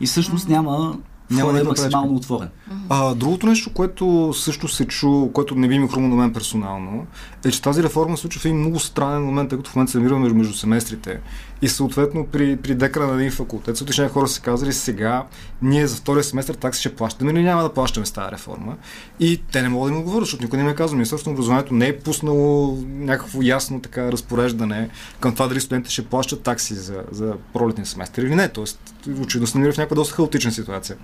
и 0.00 0.06
всъщност 0.06 0.48
няма 0.48 0.98
няма 1.36 1.52
да 1.52 1.60
е 1.60 1.62
максимално 1.62 2.14
отворен. 2.14 2.48
А, 2.88 3.14
другото 3.14 3.46
нещо, 3.46 3.72
което 3.72 4.32
също 4.36 4.68
се 4.68 4.84
чу, 4.84 5.28
което 5.32 5.54
не 5.54 5.68
би 5.68 5.78
ми 5.78 5.88
хрумно 5.88 6.08
на 6.08 6.16
мен 6.16 6.32
персонално, 6.32 7.06
е, 7.44 7.50
че 7.50 7.62
тази 7.62 7.82
реформа 7.82 8.16
се 8.16 8.20
случва 8.20 8.40
в 8.40 8.44
един 8.44 8.58
много 8.58 8.80
странен 8.80 9.22
момент, 9.22 9.48
тъй 9.48 9.58
като 9.58 9.70
в 9.70 9.76
момента 9.76 9.92
се 9.92 9.98
намираме 9.98 10.28
между, 10.28 10.54
семестрите. 10.54 11.20
И 11.62 11.68
съответно 11.68 12.26
при, 12.26 12.56
при 12.56 12.74
декана 12.74 13.06
на 13.06 13.14
един 13.14 13.30
факултет, 13.30 13.76
съответно 13.76 14.08
хора 14.08 14.28
са 14.28 14.40
казали 14.40 14.72
сега, 14.72 15.26
ние 15.62 15.86
за 15.86 15.96
втория 15.96 16.24
семестър 16.24 16.54
такси 16.54 16.80
ще 16.80 16.94
плащаме 16.94 17.30
или 17.30 17.42
няма 17.42 17.62
да 17.62 17.72
плащаме 17.72 18.06
с 18.06 18.12
тази 18.12 18.32
реформа. 18.32 18.76
И 19.20 19.40
те 19.52 19.62
не 19.62 19.68
могат 19.68 19.92
да 19.92 19.94
им 19.94 20.00
отговорят, 20.00 20.26
защото 20.26 20.42
никой 20.42 20.58
не 20.58 20.64
ме 20.64 20.70
е 20.70 20.74
казва. 20.74 20.96
Министерството 20.96 21.30
на 21.30 21.34
образованието 21.34 21.74
не 21.74 21.88
е 21.88 21.98
пуснало 21.98 22.78
някакво 22.86 23.42
ясно 23.42 23.80
така 23.80 24.12
разпореждане 24.12 24.88
към 25.20 25.32
това 25.32 25.48
дали 25.48 25.60
студентите 25.60 25.92
ще 25.92 26.06
плащат 26.06 26.42
такси 26.42 26.74
за, 26.74 27.02
за 27.10 27.34
пролетния 27.52 27.86
семестър 27.86 28.22
или 28.22 28.34
не. 28.34 28.48
Тоест, 28.48 28.94
очевидно 29.20 29.46
се 29.46 29.58
намира 29.58 29.72
в 29.72 29.76
някаква 29.76 29.94
доста 29.94 30.14
хаотична 30.14 30.52
ситуация. 30.52 30.96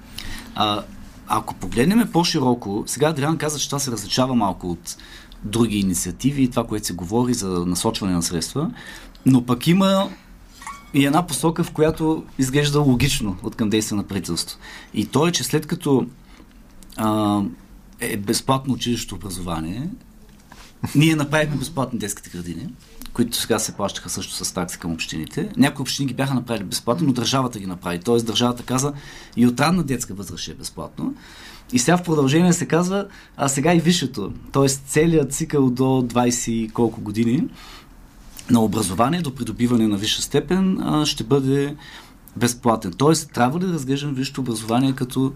А, 0.54 0.82
ако 1.26 1.54
погледнем 1.54 2.08
по-широко, 2.12 2.84
сега 2.86 3.08
Адриан 3.08 3.38
каза, 3.38 3.58
че 3.58 3.68
това 3.68 3.78
се 3.78 3.90
различава 3.90 4.34
малко 4.34 4.70
от 4.70 4.96
други 5.44 5.78
инициативи 5.78 6.42
и 6.42 6.50
това, 6.50 6.64
което 6.64 6.86
се 6.86 6.92
говори 6.92 7.34
за 7.34 7.48
насочване 7.48 8.12
на 8.12 8.22
средства, 8.22 8.70
но 9.26 9.46
пък 9.46 9.66
има 9.66 10.10
и 10.94 11.06
една 11.06 11.26
посока, 11.26 11.64
в 11.64 11.70
която 11.70 12.24
изглежда 12.38 12.80
логично 12.80 13.36
от 13.42 13.56
към 13.56 13.70
действие 13.70 13.96
на 13.96 14.02
правителство. 14.02 14.58
И 14.94 15.06
то 15.06 15.26
е, 15.26 15.32
че 15.32 15.44
след 15.44 15.66
като 15.66 16.06
а, 16.96 17.40
е 18.00 18.16
безплатно 18.16 18.74
училището 18.74 19.14
образование, 19.14 19.88
ние 20.94 21.16
направихме 21.16 21.56
безплатни 21.56 21.98
детските 21.98 22.30
градини, 22.30 22.68
които 23.12 23.36
сега 23.36 23.58
се 23.58 23.72
плащаха 23.72 24.10
също 24.10 24.44
с 24.44 24.54
такси 24.54 24.78
към 24.78 24.92
общините. 24.92 25.50
Някои 25.56 25.82
общини 25.82 26.06
ги 26.06 26.14
бяха 26.14 26.34
направили 26.34 26.64
безплатно, 26.64 27.06
но 27.06 27.12
държавата 27.12 27.58
ги 27.58 27.66
направи. 27.66 27.98
Тоест 27.98 28.26
държавата 28.26 28.62
каза 28.62 28.92
и 29.36 29.46
от 29.46 29.60
ранна 29.60 29.82
детска 29.82 30.14
възраст 30.14 30.48
е 30.48 30.54
безплатно. 30.54 31.14
И 31.72 31.78
сега 31.78 31.96
в 31.96 32.02
продължение 32.02 32.52
се 32.52 32.66
казва, 32.66 33.06
а 33.36 33.48
сега 33.48 33.74
и 33.74 33.80
висшето. 33.80 34.32
Тоест 34.52 34.82
целият 34.86 35.32
цикъл 35.32 35.70
до 35.70 35.84
20 35.84 36.72
колко 36.72 37.00
години 37.00 37.48
на 38.50 38.60
образование 38.60 39.22
до 39.22 39.34
придобиване 39.34 39.88
на 39.88 39.96
висша 39.96 40.22
степен 40.22 40.78
ще 41.04 41.24
бъде 41.24 41.76
безплатен. 42.36 42.92
Тоест, 42.92 43.30
трябва 43.32 43.60
ли 43.60 43.66
да 43.66 43.72
разглеждам 43.72 44.14
висшето 44.14 44.40
образование 44.40 44.92
като 44.92 45.32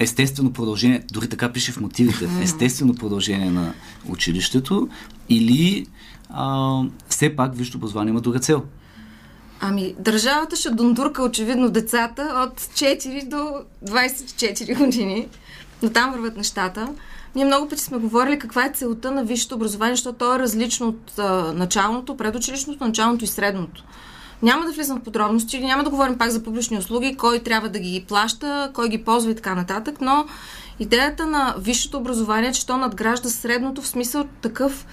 естествено 0.00 0.52
продължение, 0.52 1.02
дори 1.12 1.28
така 1.28 1.52
пише 1.52 1.72
в 1.72 1.80
мотивите, 1.80 2.28
естествено 2.42 2.94
продължение 2.94 3.50
на 3.50 3.74
училището 4.08 4.88
или 5.28 5.86
а, 6.30 6.80
все 7.08 7.36
пак 7.36 7.56
висшето 7.56 7.78
образование 7.78 8.10
има 8.10 8.20
друга 8.20 8.38
цел? 8.38 8.62
Ами, 9.60 9.94
държавата 9.98 10.56
ще 10.56 10.70
дундурка 10.70 11.22
очевидно 11.22 11.70
децата 11.70 12.22
от 12.22 12.60
4 12.60 13.28
до 13.28 13.54
24 13.86 14.78
години. 14.78 15.28
Но 15.82 15.90
там 15.90 16.12
върват 16.12 16.36
нещата. 16.36 16.88
Ние 17.34 17.44
много 17.44 17.68
пъти 17.68 17.82
сме 17.82 17.98
говорили 17.98 18.38
каква 18.38 18.66
е 18.66 18.72
целта 18.74 19.10
на 19.10 19.24
висшето 19.24 19.54
образование, 19.54 19.94
защото 19.94 20.18
то 20.18 20.34
е 20.34 20.38
различно 20.38 20.88
от 20.88 21.18
а, 21.18 21.52
началното, 21.52 22.16
предучилищното, 22.16 22.84
началното 22.84 23.24
и 23.24 23.28
средното. 23.28 23.84
Няма 24.42 24.66
да 24.66 24.72
влизам 24.72 25.00
в 25.00 25.02
подробности, 25.02 25.60
няма 25.60 25.84
да 25.84 25.90
говорим 25.90 26.18
пак 26.18 26.30
за 26.30 26.42
публични 26.42 26.78
услуги, 26.78 27.16
кой 27.16 27.38
трябва 27.38 27.68
да 27.68 27.78
ги 27.78 28.04
плаща, 28.08 28.70
кой 28.74 28.88
ги 28.88 29.04
ползва 29.04 29.30
и 29.30 29.34
така 29.34 29.54
нататък, 29.54 30.00
но 30.00 30.26
идеята 30.78 31.26
на 31.26 31.54
висшето 31.58 31.98
образование 31.98 32.50
е, 32.50 32.52
че 32.52 32.66
то 32.66 32.76
надгражда 32.76 33.28
средното 33.28 33.82
в 33.82 33.86
смисъл 33.86 34.24
такъв, 34.42 34.86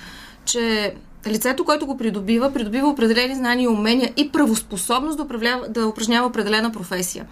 че 0.45 0.95
лицето, 1.27 1.65
което 1.65 1.85
го 1.85 1.97
придобива, 1.97 2.53
придобива 2.53 2.87
определени 2.87 3.35
знания 3.35 3.63
и 3.63 3.67
умения 3.67 4.13
и 4.17 4.31
правоспособност 4.31 5.17
да, 5.17 5.61
да 5.69 5.87
упражнява 5.87 6.27
определена 6.27 6.71
професия. 6.71 7.25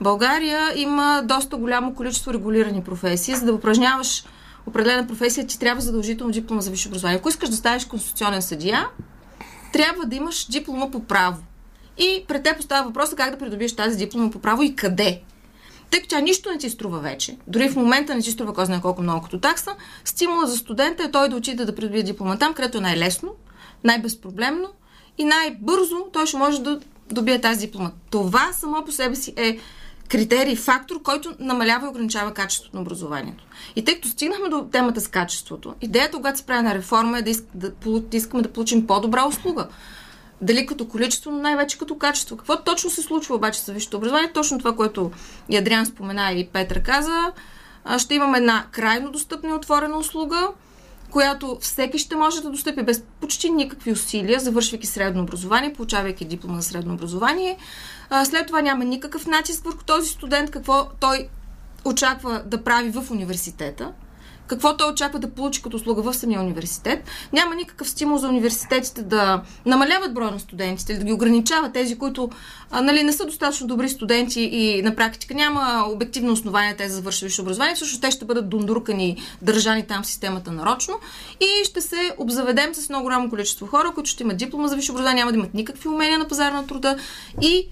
България 0.00 0.72
има 0.76 1.22
доста 1.24 1.56
голямо 1.56 1.94
количество 1.94 2.32
регулирани 2.32 2.82
професии. 2.82 3.34
За 3.34 3.46
да 3.46 3.54
упражняваш 3.54 4.24
определена 4.66 5.06
професия, 5.06 5.46
ти 5.46 5.58
трябва 5.58 5.80
задължително 5.80 6.32
диплома 6.32 6.60
за 6.60 6.70
висше 6.70 6.88
образование. 6.88 7.18
Ако 7.18 7.28
искаш 7.28 7.48
да 7.48 7.56
станеш 7.56 7.84
конституционен 7.84 8.42
съдия, 8.42 8.88
трябва 9.76 10.06
да 10.06 10.16
имаш 10.16 10.46
диплома 10.46 10.90
по 10.90 11.04
право. 11.04 11.42
И 11.98 12.24
пред 12.28 12.42
те 12.42 12.56
поставя 12.56 12.86
въпроса 12.86 13.16
как 13.16 13.30
да 13.30 13.38
придобиеш 13.38 13.76
тази 13.76 13.96
диплома 13.96 14.30
по 14.30 14.38
право 14.38 14.62
и 14.62 14.76
къде. 14.76 15.20
Тъй 15.90 16.00
като 16.00 16.08
тя 16.08 16.20
нищо 16.20 16.50
не 16.50 16.58
ти 16.58 16.70
струва 16.70 16.98
вече, 16.98 17.36
дори 17.46 17.68
в 17.68 17.76
момента 17.76 18.14
не 18.14 18.22
ти 18.22 18.30
струва 18.30 18.54
кой 18.54 18.66
знае 18.66 18.80
колко 18.80 19.02
много 19.02 19.22
като 19.22 19.40
такса, 19.40 19.70
стимула 20.04 20.46
за 20.46 20.56
студента 20.56 21.02
е 21.02 21.10
той 21.10 21.28
да 21.28 21.36
отиде 21.36 21.64
да 21.64 21.74
придобие 21.74 22.02
диплома 22.02 22.36
там, 22.36 22.54
където 22.54 22.78
е 22.78 22.80
най-лесно, 22.80 23.32
най-безпроблемно 23.84 24.68
и 25.18 25.24
най-бързо 25.24 26.06
той 26.12 26.26
ще 26.26 26.36
може 26.36 26.62
да 26.62 26.80
добие 27.10 27.40
тази 27.40 27.66
диплома. 27.66 27.90
Това 28.10 28.52
само 28.52 28.84
по 28.84 28.92
себе 28.92 29.16
си 29.16 29.34
е 29.36 29.58
критерий, 30.08 30.56
фактор, 30.56 31.02
който 31.02 31.34
намалява 31.38 31.86
и 31.86 31.90
ограничава 31.90 32.34
качеството 32.34 32.76
на 32.76 32.82
образованието. 32.82 33.44
И 33.76 33.84
тъй 33.84 33.94
като 33.94 34.08
стигнахме 34.08 34.48
до 34.48 34.64
темата 34.72 35.00
с 35.00 35.08
качеството, 35.08 35.74
идеята, 35.80 36.16
когато 36.16 36.38
се 36.38 36.46
прави 36.46 36.62
на 36.62 36.74
реформа 36.74 37.18
е 37.18 37.22
да, 37.22 37.30
иск, 37.30 37.44
да, 37.54 37.70
да 38.00 38.16
искаме 38.16 38.42
да 38.42 38.52
получим 38.52 38.86
по-добра 38.86 39.26
услуга. 39.26 39.68
Дали 40.40 40.66
като 40.66 40.88
количество, 40.88 41.30
но 41.30 41.38
най-вече 41.38 41.78
като 41.78 41.98
качество. 41.98 42.36
Какво 42.36 42.62
точно 42.62 42.90
се 42.90 43.02
случва 43.02 43.34
обаче 43.34 43.60
с 43.60 43.72
висшето 43.72 43.96
образование? 43.96 44.32
Точно 44.32 44.58
това, 44.58 44.76
което 44.76 45.10
и 45.48 45.56
Адриан 45.56 45.86
спомена 45.86 46.32
и 46.32 46.46
Петра 46.46 46.82
каза. 46.82 47.32
Ще 47.98 48.14
имаме 48.14 48.38
една 48.38 48.66
крайно 48.70 49.12
достъпна 49.12 49.48
и 49.48 49.52
отворена 49.52 49.98
услуга, 49.98 50.48
която 51.10 51.58
всеки 51.60 51.98
ще 51.98 52.16
може 52.16 52.42
да 52.42 52.50
достъпи 52.50 52.82
без 52.82 53.02
почти 53.20 53.50
никакви 53.50 53.92
усилия, 53.92 54.40
завършвайки 54.40 54.86
средно 54.86 55.22
образование, 55.22 55.72
получавайки 55.72 56.24
диплома 56.24 56.60
за 56.60 56.68
средно 56.68 56.94
образование. 56.94 57.58
След 58.24 58.46
това 58.46 58.60
няма 58.62 58.84
никакъв 58.84 59.26
натиск 59.26 59.64
върху 59.64 59.84
този 59.84 60.08
студент, 60.08 60.50
какво 60.50 60.88
той 61.00 61.28
очаква 61.84 62.42
да 62.46 62.64
прави 62.64 62.90
в 62.90 63.10
университета 63.10 63.92
какво 64.46 64.76
той 64.76 64.90
очаква 64.90 65.18
да 65.18 65.30
получи 65.30 65.62
като 65.62 65.76
услуга 65.76 66.02
в 66.02 66.14
самия 66.14 66.40
университет. 66.40 67.04
Няма 67.32 67.54
никакъв 67.54 67.88
стимул 67.88 68.18
за 68.18 68.28
университетите 68.28 69.02
да 69.02 69.42
намаляват 69.66 70.14
броя 70.14 70.30
на 70.30 70.40
студентите 70.40 70.98
да 70.98 71.04
ги 71.04 71.12
ограничават 71.12 71.72
тези, 71.72 71.98
които 71.98 72.30
а, 72.70 72.80
нали, 72.80 73.02
не 73.02 73.12
са 73.12 73.26
достатъчно 73.26 73.66
добри 73.66 73.88
студенти 73.88 74.40
и 74.40 74.82
на 74.82 74.96
практика 74.96 75.34
няма 75.34 75.84
обективно 75.88 76.32
основание 76.32 76.76
те 76.76 76.88
за 76.88 76.94
завършат 76.94 77.22
висше 77.22 77.42
образование. 77.42 77.74
Всъщност 77.74 78.02
те 78.02 78.10
ще 78.10 78.24
бъдат 78.24 78.48
дундуркани, 78.48 79.22
държани 79.42 79.86
там 79.86 80.02
в 80.02 80.06
системата 80.06 80.52
нарочно 80.52 80.94
и 81.40 81.64
ще 81.64 81.80
се 81.80 82.14
обзаведем 82.18 82.74
с 82.74 82.88
много 82.88 83.02
голямо 83.02 83.30
количество 83.30 83.66
хора, 83.66 83.92
които 83.94 84.10
ще 84.10 84.22
имат 84.22 84.36
диплома 84.36 84.68
за 84.68 84.76
висше 84.76 84.92
образование, 84.92 85.22
няма 85.22 85.32
да 85.32 85.38
имат 85.38 85.54
никакви 85.54 85.88
умения 85.88 86.18
на 86.18 86.28
пазара 86.28 86.54
на 86.54 86.66
труда 86.66 86.96
и 87.42 87.68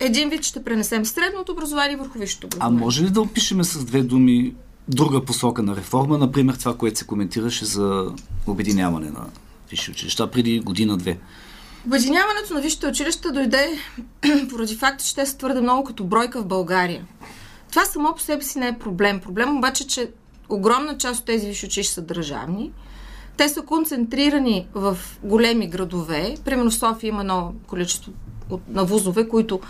един 0.00 0.30
вид 0.30 0.42
ще 0.44 0.64
пренесем 0.64 1.04
средното 1.04 1.52
образование 1.52 1.96
върху 1.96 2.18
висшето 2.18 2.46
образование. 2.46 2.78
А 2.78 2.84
може 2.84 3.04
ли 3.04 3.10
да 3.10 3.20
опишеме 3.20 3.64
с 3.64 3.84
две 3.84 4.02
думи 4.02 4.54
друга 4.88 5.24
посока 5.24 5.62
на 5.62 5.76
реформа, 5.76 6.18
например 6.18 6.54
това, 6.54 6.76
което 6.76 6.98
се 6.98 7.06
коментираше 7.06 7.64
за 7.64 8.12
обединяване 8.46 9.10
на 9.10 9.26
висши 9.70 9.90
училища 9.90 10.30
преди 10.30 10.60
година-две. 10.60 11.18
Обединяването 11.86 12.54
на 12.54 12.60
висшите 12.60 12.86
училища 12.86 13.32
дойде 13.32 13.78
поради 14.50 14.76
факта, 14.76 15.04
че 15.04 15.14
те 15.14 15.26
са 15.26 15.36
твърде 15.36 15.60
много 15.60 15.84
като 15.84 16.04
бройка 16.04 16.42
в 16.42 16.46
България. 16.46 17.06
Това 17.70 17.84
само 17.84 18.14
по 18.14 18.20
себе 18.20 18.42
си 18.42 18.58
не 18.58 18.68
е 18.68 18.78
проблем. 18.78 19.20
Проблем 19.20 19.56
обаче, 19.56 19.86
че 19.86 20.10
огромна 20.48 20.98
част 20.98 21.20
от 21.20 21.26
тези 21.26 21.46
висши 21.46 21.66
училища 21.66 21.94
са 21.94 22.02
държавни. 22.02 22.72
Те 23.36 23.48
са 23.48 23.62
концентрирани 23.62 24.66
в 24.74 24.98
големи 25.22 25.68
градове. 25.68 26.36
Примерно 26.44 26.70
в 26.70 26.74
София 26.74 27.08
има 27.08 27.20
едно 27.20 27.52
количество 27.66 28.12
на 28.68 28.84
вузове, 28.84 29.28
които 29.28 29.60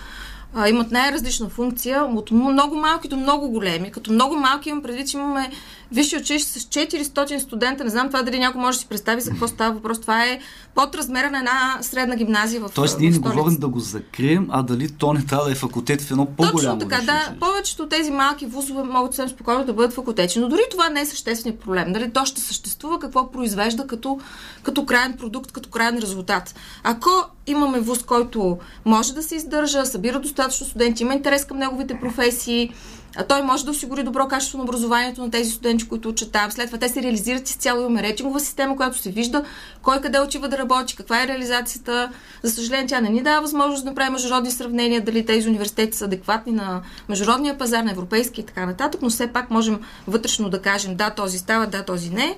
а, 0.55 0.69
имат 0.69 0.91
най-различна 0.91 1.49
функция, 1.49 2.05
от 2.05 2.31
много 2.31 2.77
малки 2.77 3.09
до 3.09 3.17
много 3.17 3.49
големи. 3.49 3.91
Като 3.91 4.13
много 4.13 4.37
малки 4.37 4.69
имам 4.69 4.83
предвид, 4.83 5.09
че 5.09 5.17
имаме 5.17 5.51
висше 5.93 6.17
училище 6.17 6.61
с 6.61 6.65
400 6.65 7.39
студента. 7.39 7.85
Не 7.85 7.91
знам 7.91 8.07
това 8.07 8.23
дали 8.23 8.39
някой 8.39 8.61
може 8.61 8.77
да 8.77 8.81
си 8.81 8.89
представи 8.89 9.21
за 9.21 9.31
какво 9.31 9.49
става 9.49 9.75
въпрос. 9.75 10.01
Това 10.01 10.25
е 10.25 10.41
под 10.75 10.95
размера 10.95 11.31
на 11.31 11.39
една 11.39 11.79
средна 11.81 12.17
гимназия 12.17 12.61
в 12.61 12.71
Тоест, 12.75 13.01
ние 13.01 13.11
не 13.11 13.19
говорим 13.19 13.57
да 13.57 13.69
го 13.69 13.81
закрием, 13.81 14.49
а 14.51 14.63
дали 14.63 14.91
то 14.91 15.13
не 15.13 15.27
трябва 15.27 15.45
да 15.45 15.53
е 15.53 15.55
факултет 15.55 16.03
в 16.03 16.11
едно 16.11 16.27
по-голямо 16.27 16.79
Точно 16.79 16.89
така, 16.89 17.03
да. 17.03 17.13
училище. 17.13 17.39
Повечето 17.41 17.83
от 17.83 17.89
тези 17.89 18.11
малки 18.11 18.47
вузове 18.47 18.83
могат 18.83 19.15
съвсем 19.15 19.35
спокойно 19.35 19.65
да 19.65 19.73
бъдат 19.73 19.93
факултети. 19.93 20.39
Но 20.39 20.49
дори 20.49 20.61
това 20.71 20.89
не 20.89 21.01
е 21.01 21.07
същественият 21.07 21.61
проблем. 21.61 21.93
Дали 21.93 22.11
то 22.11 22.25
ще 22.25 22.41
съществува, 22.41 22.99
какво 22.99 23.31
произвежда 23.31 23.87
като, 23.87 24.21
като 24.63 24.87
крайен 24.87 25.13
продукт, 25.13 25.53
като 25.53 25.71
крайен 25.71 25.99
резултат. 25.99 26.55
Ако 26.83 27.11
имаме 27.47 27.81
вуз, 27.81 28.03
който 28.03 28.59
може 28.85 29.15
да 29.15 29.23
се 29.23 29.37
издържа, 29.37 29.87
събира 29.87 30.21
достатъчно 30.21 30.44
студенти, 30.53 31.03
има 31.03 31.15
интерес 31.15 31.45
към 31.45 31.59
неговите 31.59 32.01
професии, 32.01 32.73
а 33.17 33.25
той 33.25 33.43
може 33.43 33.65
да 33.65 33.71
осигури 33.71 34.03
добро 34.03 34.29
качество 34.29 34.59
на 34.59 34.65
образованието 34.65 35.21
на 35.23 35.31
тези 35.31 35.51
студенти, 35.51 35.89
които 35.89 36.09
учат 36.09 36.33
там. 36.33 36.51
След 36.51 36.67
това 36.67 36.79
те 36.79 36.89
се 36.89 37.03
реализират 37.03 37.49
изцяло. 37.49 37.81
Имаме 37.81 38.03
рейтингова 38.03 38.41
система, 38.41 38.77
която 38.77 38.99
се 38.99 39.11
вижда 39.11 39.45
кой 39.83 40.01
къде 40.01 40.21
отива 40.21 40.49
да 40.49 40.59
работи, 40.59 40.97
каква 40.97 41.23
е 41.23 41.29
реализацията. 41.29 42.11
За 42.43 42.51
съжаление, 42.51 42.87
тя 42.87 43.01
не 43.01 43.09
ни 43.09 43.23
дава 43.23 43.41
възможност 43.41 43.85
да 43.85 43.91
направим 43.91 44.13
международни 44.13 44.51
сравнения, 44.51 45.01
дали 45.01 45.27
тези 45.27 45.49
университети 45.49 45.97
са 45.97 46.05
адекватни 46.05 46.53
на 46.53 46.83
международния 47.09 47.59
пазар, 47.59 47.83
на 47.83 47.91
европейски 47.91 48.41
и 48.41 48.45
така 48.45 48.67
нататък, 48.67 49.03
но 49.03 49.11
все 49.11 49.27
пак 49.27 49.51
можем 49.51 49.81
вътрешно 50.07 50.51
да 50.51 50.63
кажем 50.63 50.97
да, 50.97 51.11
този 51.11 51.39
става, 51.39 51.67
да, 51.67 51.85
този 51.85 52.11
не. 52.11 52.37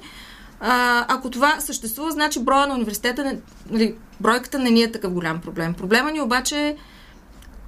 А, 0.60 1.04
ако 1.08 1.30
това 1.30 1.60
съществува, 1.60 2.10
значи 2.10 2.40
броя 2.40 2.66
на 2.66 2.74
университета, 2.74 3.36
нали, 3.70 3.94
бройката 4.20 4.58
не 4.58 4.70
ни 4.70 4.82
е 4.82 4.92
такъв 4.92 5.12
голям 5.12 5.40
проблем. 5.40 5.74
Проблема 5.74 6.12
ни 6.12 6.20
обаче 6.20 6.56
е, 6.56 6.76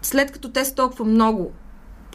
след 0.02 0.32
като 0.32 0.50
те 0.50 0.64
са 0.64 0.74
толкова 0.74 1.04
много, 1.04 1.52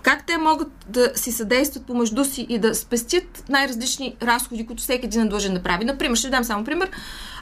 как 0.03 0.25
те 0.25 0.37
могат 0.37 0.71
да 0.87 1.11
си 1.15 1.31
съдействат 1.31 1.85
помежду 1.85 2.25
си 2.25 2.45
и 2.49 2.59
да 2.59 2.75
спестят 2.75 3.43
най-различни 3.49 4.15
разходи, 4.21 4.65
които 4.65 4.83
всеки 4.83 5.05
един 5.05 5.21
е 5.21 5.25
длъжен 5.25 5.53
да 5.53 5.63
прави. 5.63 5.85
Например, 5.85 6.15
ще 6.15 6.29
дам 6.29 6.43
само 6.43 6.63
пример. 6.63 6.89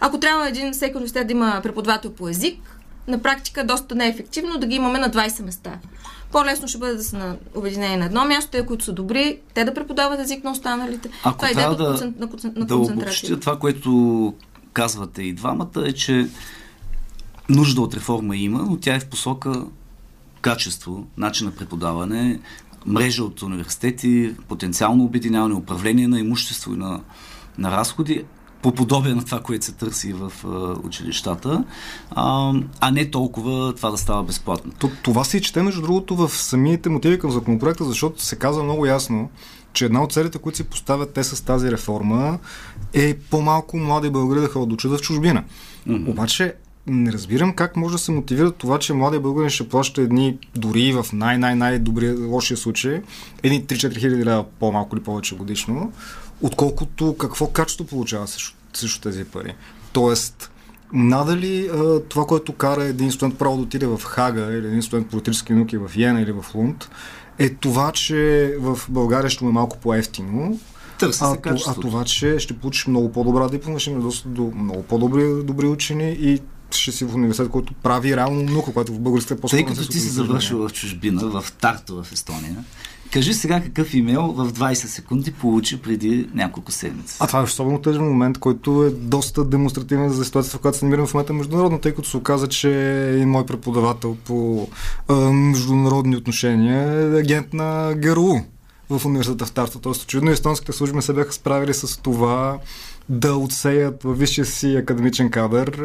Ако 0.01 0.19
трябва 0.19 0.49
един 0.49 0.73
всеки 0.73 0.97
университет 0.97 1.27
да 1.27 1.33
има 1.33 1.59
преподавател 1.63 2.11
по 2.11 2.29
език, 2.29 2.81
на 3.07 3.21
практика 3.21 3.65
доста 3.65 3.95
неефективно 3.95 4.57
да 4.57 4.67
ги 4.67 4.75
имаме 4.75 4.99
на 4.99 5.09
20 5.09 5.43
места. 5.43 5.79
По-лесно 6.31 6.67
ще 6.67 6.77
бъде 6.77 6.93
да 6.93 7.03
са 7.03 7.17
на 7.17 7.37
обединени 7.55 7.97
на 7.97 8.05
едно 8.05 8.25
място, 8.25 8.51
те, 8.51 8.65
които 8.65 8.85
са 8.85 8.93
добри, 8.93 9.39
те 9.53 9.65
да 9.65 9.73
преподават 9.73 10.19
език 10.19 10.43
на 10.43 10.51
останалите. 10.51 11.09
Ако 11.23 11.37
това 11.37 11.49
е 11.49 11.53
трябва 11.53 11.73
идеята 11.73 12.05
да, 12.05 12.25
на, 12.25 12.31
концен- 12.31 12.57
на, 12.57 12.65
да 12.65 12.77
обобщя 12.77 13.39
това, 13.39 13.59
което 13.59 14.33
казвате 14.73 15.23
и 15.23 15.33
двамата, 15.33 15.83
е, 15.85 15.93
че 15.93 16.27
нужда 17.49 17.81
от 17.81 17.93
реформа 17.93 18.37
има, 18.37 18.65
но 18.69 18.77
тя 18.77 18.95
е 18.95 18.99
в 18.99 19.09
посока 19.09 19.65
качество, 20.41 21.07
начин 21.17 21.47
на 21.47 21.51
преподаване, 21.51 22.39
мрежа 22.85 23.23
от 23.23 23.41
университети, 23.41 24.35
потенциално 24.47 25.03
обединяване, 25.03 25.55
управление 25.55 26.07
на 26.07 26.19
имущество 26.19 26.73
и 26.73 26.77
на, 26.77 27.01
на 27.57 27.71
разходи, 27.71 28.23
по 28.61 28.71
подобие 28.71 29.15
на 29.15 29.25
това, 29.25 29.39
което 29.39 29.65
се 29.65 29.71
търси 29.71 30.13
в 30.13 30.31
а, 30.45 30.47
училищата, 30.87 31.63
а, 32.11 32.53
а 32.79 32.91
не 32.91 33.11
толкова 33.11 33.75
това 33.75 33.91
да 33.91 33.97
става 33.97 34.23
безплатно. 34.23 34.71
То, 34.79 34.91
това 35.03 35.23
се 35.23 35.37
и 35.37 35.41
чете, 35.41 35.61
между 35.61 35.81
другото, 35.81 36.15
в 36.15 36.29
самите 36.29 36.89
мотиви 36.89 37.19
към 37.19 37.31
законопроекта, 37.31 37.85
защото 37.85 38.23
се 38.23 38.35
казва 38.35 38.63
много 38.63 38.85
ясно, 38.85 39.29
че 39.73 39.85
една 39.85 40.03
от 40.03 40.13
целите, 40.13 40.37
които 40.37 40.57
си 40.57 40.63
поставят 40.63 41.13
те 41.13 41.23
с 41.23 41.45
тази 41.45 41.71
реформа, 41.71 42.39
е 42.93 43.17
по-малко 43.17 43.77
млади 43.77 44.09
българи 44.09 44.41
да 44.41 44.47
ходят 44.47 44.69
да 44.69 44.73
учат 44.73 44.91
в 44.91 45.01
чужбина. 45.01 45.43
Mm-hmm. 45.87 46.09
Обаче, 46.09 46.53
не 46.87 47.13
разбирам 47.13 47.53
как 47.53 47.75
може 47.75 47.95
да 47.95 47.99
се 47.99 48.11
мотивира 48.11 48.51
това, 48.51 48.79
че 48.79 48.93
младия 48.93 49.21
българин 49.21 49.49
ще 49.49 49.69
плаща 49.69 50.01
едни, 50.01 50.37
дори 50.55 50.93
в 50.93 51.05
най-най-най-добрия, 51.13 52.15
лошия 52.19 52.57
случай, 52.57 53.01
едни 53.43 53.63
3-4 53.65 53.99
хиляди 53.99 54.25
лева 54.25 54.45
по-малко 54.59 54.95
или 54.95 55.03
повече 55.03 55.35
годишно, 55.35 55.91
отколкото 56.41 57.15
какво 57.17 57.47
качество 57.47 57.85
получава 57.85 58.27
също, 58.27 58.57
също 58.73 59.01
тези 59.01 59.25
пари. 59.25 59.55
Тоест, 59.93 60.51
надали 60.93 61.69
а, 61.73 61.99
това, 61.99 62.25
което 62.25 62.53
кара 62.53 62.83
един 62.83 63.11
студент 63.11 63.37
право 63.39 63.57
да 63.57 63.61
отиде 63.61 63.87
в 63.87 64.01
Хага 64.03 64.41
или 64.41 64.67
един 64.67 64.81
студент 64.81 65.09
политически 65.09 65.53
науки 65.53 65.77
в 65.77 65.91
Йена 65.95 66.21
или 66.21 66.31
в 66.31 66.45
Лунд, 66.55 66.89
е 67.39 67.49
това, 67.49 67.91
че 67.91 68.53
в 68.59 68.79
България 68.89 69.29
ще 69.29 69.43
му 69.43 69.49
е 69.49 69.53
малко 69.53 69.77
по-ефтино, 69.77 70.59
Търси 70.99 71.19
се 71.19 71.25
а, 71.25 71.37
а 71.67 71.73
това, 71.73 72.03
че 72.03 72.39
ще 72.39 72.57
получиш 72.57 72.87
много 72.87 73.11
по-добра 73.11 73.47
диплома, 73.47 73.79
ще 73.79 73.89
имаш 73.89 74.03
достъп 74.03 74.31
до 74.31 74.51
много 74.55 74.83
по-добри 74.83 75.43
добри 75.43 75.67
учени 75.67 76.11
и 76.11 76.39
ще 76.77 76.91
си 76.91 77.05
в 77.05 77.15
университет, 77.15 77.49
който 77.49 77.73
прави 77.73 78.15
реално 78.15 78.43
наука, 78.43 78.73
което 78.73 78.93
в 78.93 78.99
българската 78.99 79.33
е 79.33 79.37
по 79.37 79.47
Тъй 79.47 79.65
като 79.65 79.87
ти 79.87 79.99
си 79.99 80.09
завършил 80.09 80.57
в 80.57 80.73
чужбина, 80.73 81.41
в 81.41 81.51
Тарто, 81.51 82.03
в 82.03 82.11
Естония, 82.11 82.63
кажи 83.11 83.33
сега 83.33 83.61
какъв 83.61 83.93
имейл 83.93 84.21
в 84.21 84.53
20 84.53 84.73
секунди 84.73 85.31
получи 85.31 85.81
преди 85.81 86.29
няколко 86.33 86.71
седмици. 86.71 87.17
А 87.19 87.27
това 87.27 87.39
е 87.39 87.43
особено 87.43 87.81
тъжен 87.81 88.03
момент, 88.03 88.37
който 88.37 88.83
е 88.83 88.89
доста 88.89 89.45
демонстративен 89.45 90.09
за 90.09 90.25
ситуацията, 90.25 90.57
в 90.57 90.61
която 90.61 90.77
се 90.77 90.85
намираме 90.85 91.07
в 91.07 91.13
момента 91.13 91.33
международно, 91.33 91.79
тъй 91.79 91.91
като 91.91 92.09
се 92.09 92.17
оказа, 92.17 92.47
че 92.47 92.69
един 93.09 93.29
мой 93.29 93.45
преподавател 93.45 94.17
по 94.25 94.67
а, 95.07 95.15
международни 95.31 96.15
отношения 96.15 97.13
е 97.15 97.19
агент 97.19 97.53
на 97.53 97.93
ГРУ 97.97 98.35
в 98.89 99.05
университета 99.05 99.45
в 99.45 99.51
Тарта. 99.51 99.79
Тоест, 99.79 100.03
очевидно 100.03 100.31
естонските 100.31 100.71
служби 100.71 100.95
не 100.95 101.01
се 101.01 101.13
бяха 101.13 101.33
справили 101.33 101.73
с 101.73 102.01
това 102.01 102.59
да 103.11 103.35
отсеят 103.35 104.03
във 104.03 104.19
висшия 104.19 104.45
си 104.45 104.75
академичен 104.75 105.31
кадър 105.31 105.81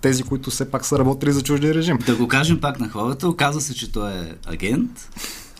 тези, 0.00 0.22
които 0.22 0.50
все 0.50 0.70
пак 0.70 0.84
са 0.84 0.98
работили 0.98 1.32
за 1.32 1.42
чуждия 1.42 1.74
режим. 1.74 1.98
Да 2.06 2.16
го 2.16 2.28
кажем 2.28 2.60
пак 2.60 2.80
на 2.80 2.88
хората, 2.88 3.28
оказва 3.28 3.60
се, 3.60 3.74
че 3.74 3.92
той 3.92 4.12
е 4.12 4.34
агент 4.46 5.08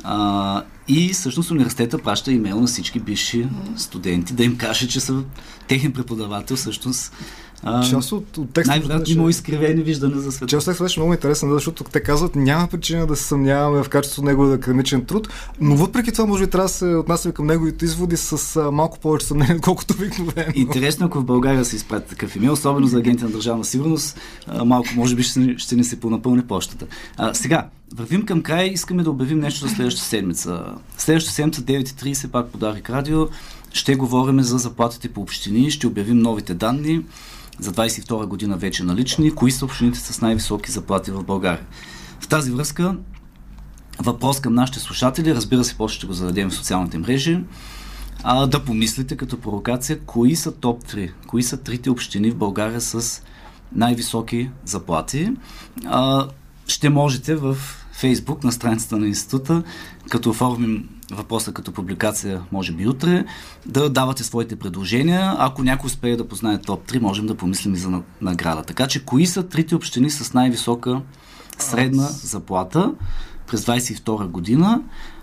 а, 0.04 0.62
и 0.88 1.08
всъщност 1.08 1.50
университета 1.50 1.98
праща 1.98 2.32
имейл 2.32 2.60
на 2.60 2.66
всички 2.66 3.00
бивши 3.00 3.48
студенти 3.76 4.32
да 4.32 4.44
им 4.44 4.56
каже, 4.56 4.88
че 4.88 5.00
са 5.00 5.22
техен 5.68 5.92
преподавател 5.92 6.56
всъщност 6.56 7.12
а, 7.62 7.82
Част 7.90 8.12
от, 8.12 8.38
от 8.38 8.50
текста 8.50 8.70
най-вероятно 8.72 9.04
беше- 9.04 9.18
има 9.18 9.30
изкривени 9.30 9.82
виждане 9.82 10.14
за 10.14 10.32
света. 10.32 10.46
Част 10.46 10.66
от 10.66 10.70
текста 10.70 10.84
беше 10.84 11.00
много 11.00 11.12
интересен, 11.12 11.50
защото 11.50 11.84
те 11.84 12.00
казват, 12.02 12.36
няма 12.36 12.66
причина 12.66 13.06
да 13.06 13.16
се 13.16 13.24
съмняваме 13.24 13.82
в 13.82 13.88
качеството 13.88 14.22
на 14.24 14.30
неговия 14.30 14.54
академичен 14.54 15.04
труд, 15.04 15.28
но 15.60 15.76
въпреки 15.76 16.12
това, 16.12 16.26
може 16.26 16.44
би 16.44 16.50
трябва 16.50 16.64
да 16.68 16.72
се 16.72 16.86
отнасяме 16.86 17.34
към 17.34 17.46
неговите 17.46 17.84
изводи 17.84 18.16
с 18.16 18.56
а, 18.56 18.70
малко 18.70 18.98
повече 18.98 19.26
съмнение, 19.26 19.54
отколкото 19.54 19.94
обикновено. 19.94 20.52
Интересно, 20.54 21.06
ако 21.06 21.20
в 21.20 21.24
България 21.24 21.64
се 21.64 21.76
изпрати 21.76 22.08
такъв 22.08 22.36
имейл, 22.36 22.52
особено 22.52 22.86
за 22.86 22.98
агенти 22.98 23.24
на 23.24 23.30
държавна 23.30 23.64
сигурност, 23.64 24.18
а, 24.46 24.64
малко 24.64 24.88
може 24.96 25.14
би 25.14 25.22
ще, 25.22 25.54
ще 25.58 25.76
ни 25.76 25.84
се 25.84 26.00
понапълни 26.00 26.42
почтата. 26.42 26.86
А, 27.16 27.34
сега, 27.34 27.68
вървим 27.94 28.22
към 28.24 28.42
край, 28.42 28.66
искаме 28.66 29.02
да 29.02 29.10
обявим 29.10 29.40
нещо 29.40 29.68
за 29.68 29.74
следващата 29.74 30.06
седмица. 30.06 30.64
Следващата 30.98 31.34
седмица, 31.34 31.62
9.30, 31.62 32.28
пак 32.28 32.48
по 32.48 32.58
Дарик 32.58 32.90
Радио, 32.90 33.28
ще 33.72 33.96
говорим 33.96 34.42
за 34.42 34.58
заплатите 34.58 35.08
по 35.08 35.20
общини, 35.20 35.70
ще 35.70 35.86
обявим 35.86 36.18
новите 36.18 36.54
данни 36.54 37.02
за 37.60 37.72
22 37.72 38.26
година 38.26 38.56
вече 38.56 38.84
налични, 38.84 39.34
кои 39.34 39.50
са 39.50 39.64
общините 39.64 39.98
с 39.98 40.20
най-високи 40.20 40.70
заплати 40.70 41.10
в 41.10 41.24
България. 41.24 41.66
В 42.20 42.28
тази 42.28 42.50
връзка, 42.50 42.96
въпрос 43.98 44.40
към 44.40 44.54
нашите 44.54 44.78
слушатели, 44.78 45.34
разбира 45.34 45.64
се, 45.64 45.76
после 45.76 45.96
ще 45.96 46.06
го 46.06 46.12
зададем 46.12 46.50
в 46.50 46.54
социалните 46.54 46.98
мрежи, 46.98 47.40
а, 48.22 48.46
да 48.46 48.64
помислите 48.64 49.16
като 49.16 49.40
провокация, 49.40 50.00
кои 50.00 50.36
са 50.36 50.52
топ 50.52 50.84
3, 50.84 51.12
кои 51.26 51.42
са 51.42 51.56
трите 51.56 51.90
общини 51.90 52.30
в 52.30 52.36
България 52.36 52.80
с 52.80 53.22
най-високи 53.72 54.50
заплати. 54.64 55.32
А, 55.86 56.28
ще 56.66 56.88
можете 56.88 57.34
в 57.34 57.56
Фейсбук 58.00 58.44
на 58.44 58.52
страницата 58.52 58.96
на 58.96 59.06
института, 59.06 59.62
като 60.10 60.30
оформим 60.30 60.88
въпроса 61.10 61.52
като 61.52 61.72
публикация, 61.72 62.42
може 62.52 62.72
би 62.72 62.88
утре, 62.88 63.24
да 63.66 63.90
давате 63.90 64.24
своите 64.24 64.56
предложения. 64.56 65.34
Ако 65.38 65.62
някой 65.62 65.86
успее 65.86 66.16
да 66.16 66.28
познае 66.28 66.60
топ 66.60 66.90
3, 66.90 67.00
можем 67.00 67.26
да 67.26 67.34
помислим 67.34 67.74
и 67.74 67.76
за 67.76 67.90
на- 67.90 68.02
награда. 68.20 68.62
Така 68.62 68.86
че, 68.86 69.04
кои 69.04 69.26
са 69.26 69.42
трите 69.48 69.74
общини 69.74 70.10
с 70.10 70.34
най-висока 70.34 71.02
средна 71.58 72.02
заплата 72.02 72.92
през 73.46 73.64
22 73.64 74.26
година? 74.26 74.82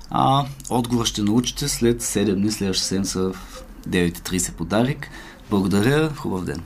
А, 0.10 0.46
отговор 0.70 1.06
ще 1.06 1.22
научите 1.22 1.68
след 1.68 2.02
7 2.02 2.36
дни, 2.36 2.52
следващата 2.52 2.88
седмица 2.88 3.32
в 3.34 3.64
9.30 3.90 4.54
подарик. 4.54 5.10
Благодаря, 5.50 6.10
хубав 6.16 6.46
ден! 6.46 6.62